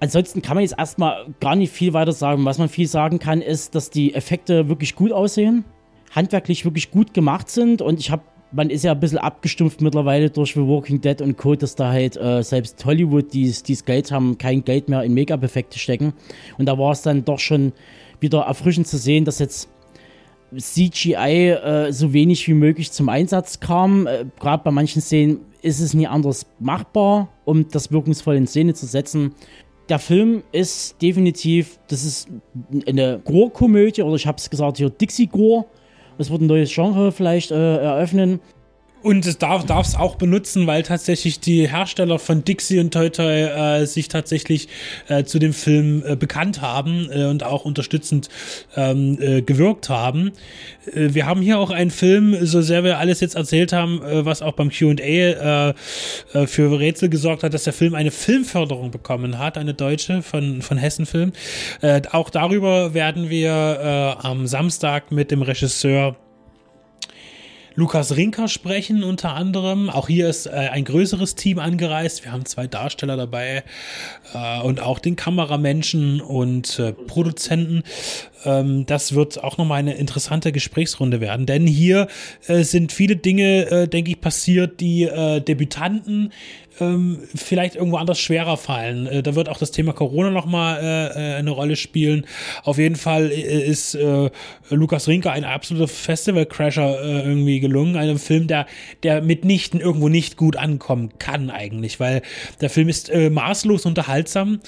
ansonsten 0.03 0.43
kann 0.43 0.57
man 0.57 0.63
jetzt 0.63 0.75
erstmal 0.77 1.27
gar 1.41 1.55
nicht 1.55 1.73
viel 1.73 1.93
weiter 1.93 2.13
sagen. 2.13 2.45
Was 2.45 2.59
man 2.59 2.69
viel 2.69 2.89
sagen 2.89 3.21
kann, 3.21 3.41
ist, 3.41 3.75
dass 3.75 3.89
die 3.89 4.15
Effekte 4.15 4.69
wirklich 4.69 4.97
gut 4.97 5.13
aussehen, 5.13 5.65
handwerklich 6.11 6.65
wirklich 6.65 6.91
gut 6.91 7.15
gemacht 7.15 7.49
sind 7.49 7.81
und 7.81 8.01
ich 8.01 8.11
habe 8.11 8.23
man 8.55 8.69
ist 8.69 8.85
ja 8.85 8.93
ein 8.93 9.01
bisschen 9.01 9.17
abgestumpft 9.17 9.81
mittlerweile 9.81 10.29
durch 10.29 10.53
The 10.53 10.61
Walking 10.61 11.01
Dead 11.01 11.23
und 11.23 11.39
Co., 11.39 11.55
dass 11.55 11.75
da 11.75 11.91
halt 11.91 12.19
äh, 12.19 12.43
selbst 12.43 12.85
Hollywood, 12.85 13.33
die 13.33 13.51
das 13.51 13.85
Geld 13.87 14.13
haben, 14.13 14.37
kein 14.37 14.63
Geld 14.63 14.91
mehr 14.91 15.03
in 15.05 15.15
Make-up-Effekte 15.15 15.79
stecken. 15.79 16.13
Und 16.59 16.67
da 16.67 16.77
war 16.79 16.93
es 16.93 17.01
dann 17.01 17.25
doch 17.25 17.39
schon 17.39 17.73
wieder 18.21 18.43
erfrischend 18.43 18.87
zu 18.89 18.99
sehen, 18.99 19.25
dass 19.25 19.39
jetzt 19.39 19.71
CGI 20.55 21.15
äh, 21.15 21.93
so 21.93 22.13
wenig 22.13 22.47
wie 22.47 22.53
möglich 22.53 22.93
zum 22.93 23.09
Einsatz 23.09 23.59
kam. 23.59 24.07
Äh, 24.07 24.27
Gerade 24.39 24.63
bei 24.63 24.71
manchen 24.71 25.01
Szenen 25.01 25.41
ist 25.63 25.81
es 25.81 25.95
nie 25.95 26.07
anders 26.07 26.45
machbar, 26.59 27.29
um 27.47 27.69
das 27.71 27.91
wirkungsvoll 27.91 28.37
in 28.37 28.47
Szene 28.47 28.75
zu 28.75 28.85
setzen. 28.85 29.35
Der 29.93 29.99
Film 29.99 30.43
ist 30.53 31.03
definitiv, 31.03 31.79
das 31.89 32.03
ist 32.03 32.27
eine 32.87 33.21
Gore-Komödie, 33.23 34.01
oder 34.01 34.15
ich 34.15 34.27
habe 34.27 34.39
es 34.39 34.49
gesagt 34.49 34.79
hier, 34.79 34.89
Dixie-Gore 34.89 35.67
es 36.17 36.31
wird 36.31 36.41
ein 36.41 36.47
neues 36.47 36.73
Genre 36.73 37.13
vielleicht 37.13 37.51
äh, 37.51 37.77
eröffnen. 37.77 38.41
Und 39.03 39.27
es 39.27 39.39
darf 39.39 39.65
es 39.69 39.95
auch 39.97 40.17
benutzen, 40.17 40.67
weil 40.67 40.83
tatsächlich 40.83 41.41
die 41.41 41.69
Hersteller 41.69 42.19
von 42.19 42.45
Dixie 42.45 42.79
und 42.79 42.93
Toy 42.93 43.11
Toy 43.11 43.43
äh, 43.43 43.87
sich 43.87 44.09
tatsächlich 44.09 44.69
äh, 45.09 45.25
zu 45.25 45.39
dem 45.39 45.53
Film 45.53 46.03
äh, 46.07 46.17
bekannt 46.17 46.63
haben 46.63 47.09
äh, 47.11 47.25
und 47.25 47.43
auch 47.43 47.65
unterstützend 47.65 48.29
ähm, 48.77 49.19
äh, 49.21 49.43
gewirkt 49.43 49.89
haben. 49.89 50.33
Äh, 50.87 51.15
wir 51.15 51.27
haben 51.27 51.43
hier 51.43 51.59
auch 51.59 51.71
einen 51.71 51.91
Film, 51.91 52.47
so 52.47 52.63
sehr 52.63 52.85
wir 52.85 52.99
alles 52.99 53.21
jetzt 53.21 53.35
erzählt 53.35 53.73
haben, 53.73 54.03
äh, 54.03 54.25
was 54.25 54.41
auch 54.43 54.53
beim 54.53 54.71
Q&A 54.71 54.95
äh, 55.03 55.75
äh, 56.33 56.47
für 56.47 56.79
Rätsel 56.79 57.09
gesorgt 57.09 57.43
hat, 57.43 57.55
dass 57.55 57.65
der 57.65 57.73
Film 57.73 57.95
eine 57.95 58.11
Filmförderung 58.11 58.91
bekommen 58.91 59.39
hat, 59.39 59.59
eine 59.59 59.75
deutsche 59.75 60.23
von, 60.23 60.63
von 60.63 60.79
Hessen 60.79 61.07
Film. 61.07 61.33
Äh, 61.81 62.03
auch 62.13 62.31
darüber 62.31 62.95
werden 62.95 63.31
wir 63.31 63.51
äh, 63.51 64.27
am 64.27 64.47
Samstag 64.47 65.11
mit 65.11 65.31
dem 65.31 65.43
Regisseur 65.43 66.17
Lukas 67.75 68.17
Rinker 68.17 68.49
sprechen, 68.49 69.03
unter 69.03 69.35
anderem. 69.35 69.89
Auch 69.89 70.09
hier 70.09 70.29
ist 70.29 70.47
äh, 70.47 70.51
ein 70.51 70.85
größeres 70.85 71.35
Team 71.35 71.59
angereist. 71.59 72.25
Wir 72.25 72.33
haben 72.33 72.45
zwei 72.45 72.67
Darsteller 72.67 73.17
dabei 73.17 73.65
äh, 74.35 74.61
und 74.61 74.81
auch 74.81 74.99
den 74.99 75.17
Kameramenschen 75.17 76.21
und 76.21 76.79
äh, 76.79 76.93
Produzenten. 76.93 77.83
Ähm, 78.45 78.87
das 78.87 79.15
wird 79.15 79.43
auch 79.43 79.59
nochmal 79.59 79.79
eine 79.79 79.95
interessante 79.95 80.53
Gesprächsrunde 80.53 81.21
werden, 81.21 81.47
denn 81.47 81.67
hier 81.67 82.09
äh, 82.47 82.63
sind 82.63 82.93
viele 82.93 83.17
Dinge, 83.17 83.71
äh, 83.71 83.89
denke 83.89 84.11
ich, 84.11 84.21
passiert, 84.21 84.81
die 84.81 85.05
äh, 85.05 85.41
Debütanten 85.41 86.33
ähm, 86.81 87.19
vielleicht 87.35 87.77
irgendwo 87.77 87.97
anders 87.97 88.19
schwerer 88.19 88.57
fallen. 88.57 89.07
Äh, 89.07 89.23
da 89.23 89.35
wird 89.35 89.49
auch 89.49 89.59
das 89.59 89.71
Thema 89.71 89.93
Corona 89.93 90.31
nochmal 90.31 90.81
äh, 90.83 91.33
äh, 91.33 91.35
eine 91.37 91.51
Rolle 91.51 91.77
spielen. 91.77 92.27
Auf 92.65 92.79
jeden 92.79 92.97
Fall 92.97 93.31
äh, 93.31 93.65
ist 93.65 93.95
äh, 93.95 94.31
Lukas 94.71 95.09
Rinker 95.09 95.33
ein 95.33 95.45
absoluter 95.45 95.89
Festival-Crasher 95.89 97.03
äh, 97.03 97.29
irgendwie 97.29 97.61
gelungen. 97.61 97.97
Einem 97.97 98.19
Film, 98.19 98.47
der, 98.47 98.67
der 99.03 99.23
mitnichten 99.23 99.81
irgendwo 99.81 100.09
nicht 100.09 100.37
gut 100.37 100.57
ankommen 100.57 101.11
kann 101.19 101.51
eigentlich, 101.51 102.01
weil 102.01 102.23
der 102.61 102.71
Film 102.71 102.89
ist 102.89 103.11
äh, 103.11 103.31
maßlos 103.31 103.87
unterhaltsam. 103.87 104.61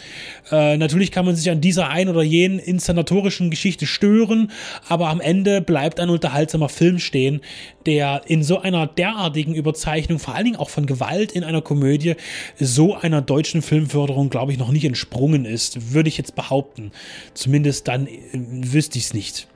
Äh, 0.51 0.77
natürlich 0.77 1.11
kann 1.11 1.25
man 1.25 1.37
sich 1.37 1.51
an 1.51 1.61
dieser 1.61 1.88
ein 1.88 2.09
oder 2.09 2.23
jenen 2.23 2.59
inszenatorischen 2.59 3.51
Geschichte 3.51 3.87
stören, 3.87 4.51
aber 4.88 5.09
am 5.09 5.21
Ende 5.21 5.61
bleibt 5.61 6.01
ein 6.01 6.11
unterhaltsamer 6.11 6.69
Film 6.69 6.99
stehen, 6.99 7.40
der 7.87 8.23
in 8.27 8.42
so 8.42 8.61
einer 8.61 8.87
derartigen 8.87 9.55
Überzeichnung, 9.55 10.18
vor 10.18 10.35
allen 10.35 10.44
Dingen 10.44 10.57
auch 10.57 10.70
von 10.70 10.87
Gewalt 10.87 11.33
in 11.33 11.44
einer 11.44 11.62
Komödie, 11.62 12.14
so 12.59 12.94
einer 12.94 13.23
deutschen 13.23 13.62
Filmförderung, 13.62 14.31
glaube 14.31 14.53
ich, 14.53 14.59
noch 14.59 14.70
nicht 14.70 14.85
entsprungen 14.85 15.44
ist, 15.44 15.92
würde 15.92 16.09
ich 16.09 16.18
jetzt 16.18 16.35
behaupten. 16.35 16.92
Zumindest 17.35 17.88
dann 17.88 18.07
äh, 18.07 18.12
wüsste 18.33 18.99
ich 18.99 19.05
es 19.05 19.14
nicht. 19.14 19.49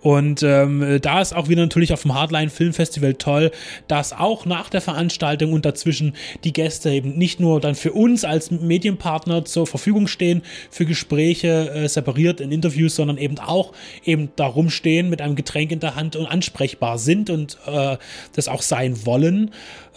Und 0.00 0.42
ähm, 0.42 0.98
da 1.02 1.20
ist 1.20 1.34
auch 1.34 1.48
wieder 1.48 1.62
natürlich 1.62 1.92
auf 1.92 2.02
dem 2.02 2.14
Hardline 2.14 2.50
Filmfestival 2.50 3.14
toll, 3.14 3.50
dass 3.88 4.12
auch 4.12 4.46
nach 4.46 4.68
der 4.70 4.80
Veranstaltung 4.80 5.52
und 5.52 5.64
dazwischen 5.64 6.14
die 6.44 6.52
Gäste 6.52 6.90
eben 6.90 7.16
nicht 7.16 7.40
nur 7.40 7.60
dann 7.60 7.74
für 7.74 7.92
uns 7.92 8.24
als 8.24 8.50
Medienpartner 8.50 9.44
zur 9.44 9.66
Verfügung 9.66 10.06
stehen 10.06 10.42
für 10.70 10.86
Gespräche 10.86 11.70
äh, 11.70 11.88
separiert 11.88 12.40
in 12.40 12.52
Interviews, 12.52 12.96
sondern 12.96 13.18
eben 13.18 13.38
auch 13.38 13.72
eben 14.04 14.30
darum 14.36 14.70
stehen 14.70 15.10
mit 15.10 15.20
einem 15.20 15.36
Getränk 15.36 15.72
in 15.72 15.80
der 15.80 15.96
Hand 15.96 16.16
und 16.16 16.26
ansprechbar 16.26 16.98
sind 16.98 17.30
und 17.30 17.58
äh, 17.66 17.96
das 18.34 18.48
auch 18.48 18.62
sein 18.62 19.06
wollen 19.06 19.50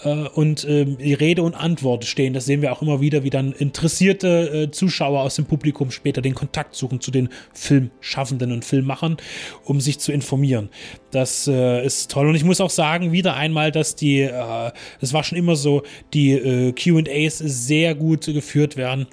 äh, 0.04 0.10
und 0.10 0.63
äh, 0.63 0.86
die 0.86 1.13
Rede 1.13 1.43
und 1.43 1.56
Antwort 1.56 2.06
stehen. 2.06 2.34
Das 2.34 2.45
sehen 2.45 2.62
wir 2.62 2.71
auch 2.71 2.82
immer 2.82 3.02
wieder, 3.02 3.23
wie 3.23 3.30
dann 3.30 3.52
interessierte 3.52 4.67
äh, 4.67 4.71
Zuschauer 4.71 5.21
aus 5.21 5.36
dem 5.36 5.45
Publikum 5.45 5.91
später 5.91 6.21
den 6.21 6.36
Kontakt 6.36 6.75
suchen 6.75 7.02
zu 7.02 7.12
den 7.12 7.30
Filmschaffenden 7.54 8.52
und 8.52 8.65
Filmmachern, 8.65 9.17
um 9.63 9.79
sich 9.82 10.00
zu 10.00 10.12
informieren. 10.12 10.70
Das 11.12 11.48
äh, 11.48 11.86
ist 11.86 12.12
toll. 12.12 12.28
Und 12.28 12.36
ich 12.36 12.44
muss 12.44 12.62
auch 12.62 12.70
sagen, 12.70 13.12
wieder 13.12 13.36
einmal, 13.36 13.72
dass 13.72 13.96
die, 13.96 14.22
äh, 14.22 14.72
das 15.00 15.13
war 15.13 15.24
schon 15.24 15.38
immer 15.38 15.56
so, 15.56 15.84
die 16.13 16.32
äh, 16.32 16.72
QAs 16.74 17.38
sehr 17.39 17.96
gut 17.96 18.26
geführt 18.26 18.78
werden 18.78 19.08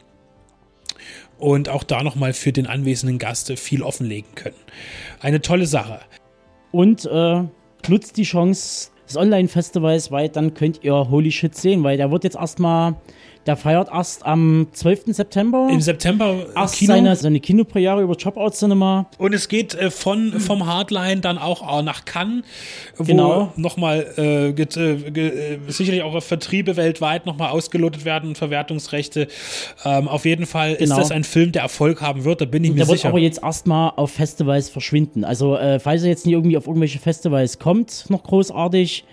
und 1.38 1.68
auch 1.68 1.82
da 1.82 2.02
nochmal 2.02 2.32
für 2.32 2.52
den 2.52 2.66
anwesenden 2.66 3.18
Gast 3.18 3.52
viel 3.58 3.82
offenlegen 3.82 4.34
können. 4.34 4.56
Eine 5.20 5.40
tolle 5.40 5.66
Sache. 5.66 6.00
Und 6.72 7.06
äh, 7.06 7.42
nutzt 7.88 8.16
die 8.16 8.24
Chance, 8.24 8.90
des 9.06 9.16
Online-Festivals, 9.16 10.10
weil 10.10 10.28
dann 10.28 10.54
könnt 10.54 10.82
ihr 10.82 10.92
Holy 10.92 11.30
Shit 11.30 11.54
sehen, 11.54 11.82
weil 11.84 11.96
der 11.96 12.10
wird 12.10 12.24
jetzt 12.24 12.36
erstmal 12.36 12.96
der 13.46 13.56
feiert 13.56 13.88
erst 13.92 14.26
am 14.26 14.66
12. 14.72 15.04
September. 15.08 15.68
Im 15.70 15.80
September 15.80 16.46
erst 16.54 16.76
Kino. 16.76 16.92
Seine, 16.92 17.16
seine 17.16 17.40
Kinopremiere 17.40 18.02
über 18.02 18.14
Dropout 18.14 18.50
Cinema. 18.50 19.06
Und 19.18 19.34
es 19.34 19.48
geht 19.48 19.74
äh, 19.74 19.90
von, 19.90 20.40
vom 20.40 20.66
Hardline 20.66 21.20
dann 21.20 21.38
auch 21.38 21.82
nach 21.82 22.04
Cannes, 22.04 22.44
wo 22.96 23.04
genau. 23.04 23.52
nochmal 23.56 24.06
äh, 24.16 24.48
äh, 24.50 25.58
sicherlich 25.68 26.02
auch 26.02 26.20
Vertriebe 26.22 26.76
weltweit 26.76 27.26
nochmal 27.26 27.50
ausgelotet 27.50 28.04
werden 28.04 28.30
und 28.30 28.38
Verwertungsrechte. 28.38 29.28
Ähm, 29.84 30.08
auf 30.08 30.24
jeden 30.24 30.46
Fall 30.46 30.76
genau. 30.76 30.94
ist 30.94 31.00
das 31.00 31.10
ein 31.10 31.24
Film, 31.24 31.52
der 31.52 31.62
Erfolg 31.62 32.00
haben 32.00 32.24
wird, 32.24 32.40
da 32.40 32.44
bin 32.44 32.64
ich 32.64 32.70
und 32.70 32.76
mir 32.76 32.84
der 32.84 32.86
sicher. 32.86 32.96
Der 32.96 33.04
wird 33.04 33.12
aber 33.12 33.22
jetzt 33.22 33.42
erstmal 33.42 33.92
auf 33.96 34.10
Festivals 34.12 34.70
verschwinden. 34.70 35.24
Also 35.24 35.56
äh, 35.56 35.78
falls 35.78 36.02
er 36.02 36.08
jetzt 36.08 36.26
nicht 36.26 36.34
irgendwie 36.34 36.56
auf 36.56 36.66
irgendwelche 36.66 36.98
Festivals 36.98 37.58
kommt, 37.58 38.06
noch 38.08 38.22
großartig, 38.22 39.04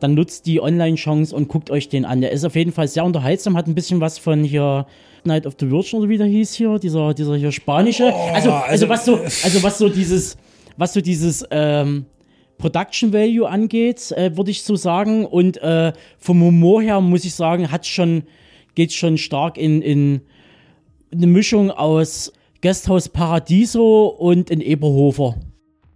dann 0.00 0.14
nutzt 0.14 0.46
die 0.46 0.60
Online-Chance 0.60 1.34
und 1.34 1.48
guckt 1.48 1.70
euch 1.70 1.88
den 1.88 2.04
an. 2.04 2.20
Der 2.20 2.32
ist 2.32 2.44
auf 2.44 2.54
jeden 2.54 2.72
Fall 2.72 2.88
sehr 2.88 3.04
unterhaltsam, 3.04 3.56
hat 3.56 3.66
ein 3.66 3.74
bisschen 3.74 4.00
was 4.00 4.18
von 4.18 4.44
hier 4.44 4.86
Night 5.24 5.46
of 5.46 5.54
the 5.58 5.70
Virgin 5.70 6.00
oder 6.00 6.08
wie 6.08 6.18
der 6.18 6.26
hieß 6.26 6.54
hier, 6.54 6.78
dieser, 6.78 7.14
dieser 7.14 7.36
hier 7.36 7.52
spanische. 7.52 8.12
Oh, 8.14 8.30
also, 8.32 8.52
also, 8.52 8.86
also, 8.86 8.88
was 8.88 9.04
so, 9.04 9.16
also 9.16 9.62
was 9.62 9.78
so 9.78 9.88
dieses, 9.88 10.36
was 10.76 10.92
so 10.92 11.00
dieses, 11.00 11.44
ähm, 11.50 12.06
Production 12.58 13.12
Value 13.12 13.48
angeht, 13.48 14.12
äh, 14.12 14.36
würde 14.36 14.50
ich 14.50 14.62
so 14.62 14.76
sagen. 14.76 15.26
Und 15.26 15.58
äh, 15.58 15.92
vom 16.18 16.42
Humor 16.42 16.82
her 16.82 17.00
muss 17.00 17.24
ich 17.24 17.34
sagen, 17.34 17.70
hat 17.70 17.86
schon, 17.86 18.22
geht 18.74 18.92
schon 18.92 19.18
stark 19.18 19.58
in, 19.58 19.82
in 19.82 20.20
eine 21.12 21.26
Mischung 21.26 21.70
aus 21.70 22.32
Gasthaus 22.62 23.08
Paradiso 23.08 24.06
und 24.06 24.50
in 24.50 24.60
Eberhofer 24.60 25.36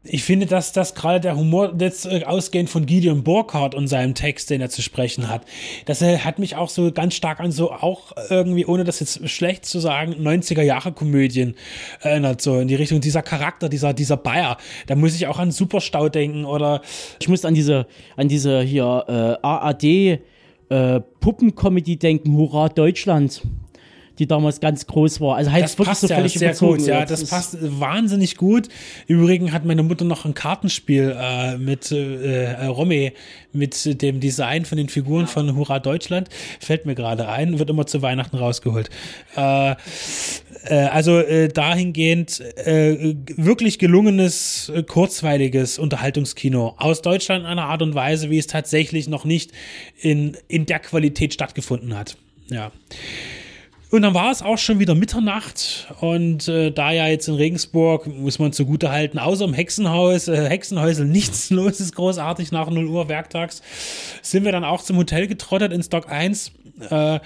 ich 0.03 0.25
finde, 0.25 0.47
dass 0.47 0.73
das 0.73 0.95
gerade 0.95 1.21
der 1.21 1.37
Humor 1.37 1.75
jetzt 1.79 2.07
äh, 2.07 2.25
ausgehend 2.25 2.71
von 2.71 2.87
Gideon 2.87 3.23
Burkhardt 3.23 3.75
und 3.75 3.87
seinem 3.87 4.15
Text, 4.15 4.49
den 4.49 4.63
er 4.63 4.71
zu 4.71 4.81
sprechen 4.81 5.29
hat, 5.29 5.43
das 5.85 6.01
hat 6.01 6.39
mich 6.39 6.57
auch 6.57 6.71
so 6.71 6.91
ganz 6.91 7.15
stark 7.15 7.39
an 7.41 7.53
so 7.53 7.71
auch 7.71 8.13
irgendwie, 8.31 8.65
ohne 8.65 8.85
das 8.85 9.01
jetzt 9.01 9.29
schlecht 9.29 9.67
zu 9.67 9.79
sagen, 9.79 10.15
90er 10.15 10.63
Jahre 10.63 10.93
Komödien 10.93 11.55
erinnert, 12.01 12.41
so 12.41 12.59
in 12.59 12.69
die 12.69 12.77
Richtung 12.77 13.01
dieser 13.01 13.23
Charakter, 13.23 13.69
dieser, 13.69 13.93
dieser 13.93 14.17
Bayer. 14.17 14.57
Da 14.87 14.97
muss 14.97 15.15
ich 15.15 15.27
auch 15.27 15.39
an 15.39 15.51
Superstau 15.51 16.09
denken 16.09 16.45
oder. 16.45 16.81
Ich 17.21 17.29
muss 17.29 17.45
an 17.45 17.55
diese, 17.55 17.87
an 18.17 18.29
diese 18.29 18.63
hier 18.63 19.05
äh, 19.07 19.47
AAD 19.47 19.85
äh, 19.85 20.19
Puppencomedy 21.21 21.99
denken, 21.99 22.37
Hurra 22.37 22.69
Deutschland 22.69 23.43
die 24.21 24.27
damals 24.27 24.61
ganz 24.61 24.87
groß 24.87 25.21
war. 25.21 25.37
Also 25.37 25.51
halt 25.51 25.65
das 25.65 25.75
passt 25.75 26.03
so 26.03 26.07
ja 26.07 26.29
sehr 26.29 26.55
gut. 26.55 26.83
Ja, 26.83 27.05
das, 27.05 27.21
das 27.21 27.31
passt 27.31 27.57
wahnsinnig 27.61 28.37
gut. 28.37 28.69
Übrigens 29.07 29.53
hat 29.53 29.65
meine 29.65 29.83
Mutter 29.83 30.05
noch 30.05 30.27
ein 30.27 30.35
Kartenspiel 30.35 31.17
äh, 31.19 31.57
mit 31.57 31.91
äh, 31.91 32.45
äh, 32.45 32.67
Romy 32.67 33.13
mit 33.53 34.03
dem 34.03 34.21
Design 34.21 34.65
von 34.65 34.79
den 34.79 34.89
Figuren 34.89 35.27
von 35.27 35.57
Hurra 35.57 35.81
Deutschland. 35.81 36.29
Fällt 36.61 36.87
mir 36.87 36.95
gerade 36.95 37.29
ein, 37.29 37.59
wird 37.59 37.71
immer 37.71 37.87
zu 37.87 38.03
Weihnachten 38.03 38.37
rausgeholt. 38.37 38.91
Äh, 39.37 39.71
äh, 39.71 40.75
also 40.93 41.19
äh, 41.19 41.49
dahingehend 41.49 42.43
wirklich 42.65 43.79
gelungenes, 43.79 44.71
kurzweiliges 44.87 45.79
Unterhaltungskino 45.79 46.75
aus 46.77 47.01
Deutschland 47.01 47.45
in 47.45 47.51
einer 47.51 47.65
Art 47.65 47.81
und 47.81 47.95
Weise, 47.95 48.29
wie 48.31 48.39
es 48.39 48.47
tatsächlich 48.47 49.09
noch 49.09 49.25
nicht 49.25 49.53
in, 49.99 50.37
in 50.47 50.67
der 50.67 50.79
Qualität 50.79 51.33
stattgefunden 51.33 51.97
hat. 51.97 52.17
Ja. 52.51 52.71
Und 53.91 54.03
dann 54.03 54.15
war 54.15 54.31
es 54.31 54.41
auch 54.41 54.57
schon 54.57 54.79
wieder 54.79 54.95
Mitternacht 54.95 55.89
und 56.01 56.47
äh, 56.47 56.71
da 56.71 56.93
ja 56.93 57.09
jetzt 57.09 57.27
in 57.27 57.35
Regensburg, 57.35 58.07
muss 58.07 58.39
man 58.39 58.53
zugute 58.53 58.93
halten, 58.93 59.19
außer 59.19 59.45
im 59.45 59.53
Hexenhaus, 59.53 60.29
äh, 60.29 60.49
Hexenhäusel 60.49 61.07
nichts 61.07 61.51
los 61.51 61.81
ist 61.81 61.97
großartig 61.97 62.53
nach 62.53 62.71
0 62.71 62.87
Uhr 62.87 63.09
werktags, 63.09 63.63
sind 64.23 64.45
wir 64.45 64.53
dann 64.53 64.63
auch 64.63 64.83
zum 64.83 64.97
Hotel 64.97 65.27
getrottet 65.27 65.73
in 65.73 65.83
Stock 65.83 66.09
1 66.09 66.53
äh, 66.89 67.19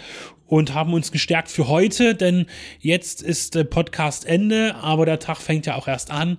und 0.46 0.72
haben 0.72 0.94
uns 0.94 1.12
gestärkt 1.12 1.50
für 1.50 1.68
heute, 1.68 2.14
denn 2.14 2.46
jetzt 2.80 3.20
ist 3.20 3.56
äh, 3.56 3.64
Podcast 3.66 4.24
Ende, 4.24 4.74
aber 4.76 5.04
der 5.04 5.18
Tag 5.18 5.36
fängt 5.42 5.66
ja 5.66 5.74
auch 5.74 5.86
erst 5.86 6.10
an. 6.10 6.38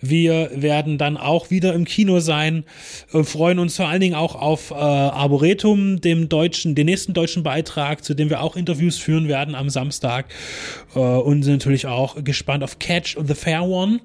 Wir 0.00 0.50
werden 0.54 0.98
dann 0.98 1.16
auch 1.16 1.50
wieder 1.50 1.74
im 1.74 1.84
Kino 1.84 2.20
sein, 2.20 2.64
äh, 3.12 3.22
freuen 3.22 3.58
uns 3.58 3.76
vor 3.76 3.88
allen 3.88 4.00
Dingen 4.00 4.14
auch 4.14 4.34
auf 4.34 4.70
äh, 4.70 4.74
Arboretum, 4.74 6.00
dem 6.00 6.28
deutschen, 6.28 6.74
den 6.74 6.86
nächsten 6.86 7.12
deutschen 7.12 7.42
Beitrag, 7.42 8.02
zu 8.04 8.14
dem 8.14 8.30
wir 8.30 8.40
auch 8.40 8.56
Interviews 8.56 8.98
führen 8.98 9.28
werden 9.28 9.54
am 9.54 9.68
Samstag 9.68 10.26
äh, 10.94 10.98
und 10.98 11.42
sind 11.42 11.54
natürlich 11.54 11.86
auch 11.86 12.22
gespannt 12.24 12.64
auf 12.64 12.78
Catch 12.78 13.16
the 13.22 13.34
Fair 13.34 13.64
One, 13.64 14.00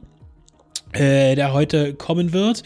äh, 0.94 1.36
der 1.36 1.54
heute 1.54 1.94
kommen 1.94 2.34
wird. 2.34 2.64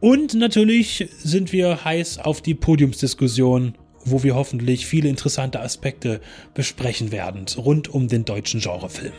Und 0.00 0.34
natürlich 0.34 1.08
sind 1.22 1.52
wir 1.52 1.84
heiß 1.84 2.18
auf 2.18 2.42
die 2.42 2.54
Podiumsdiskussion, 2.54 3.76
wo 4.04 4.22
wir 4.22 4.34
hoffentlich 4.34 4.86
viele 4.86 5.08
interessante 5.08 5.60
Aspekte 5.60 6.20
besprechen 6.54 7.12
werden 7.12 7.46
rund 7.56 7.88
um 7.88 8.08
den 8.08 8.24
deutschen 8.24 8.60
Genrefilm. 8.60 9.12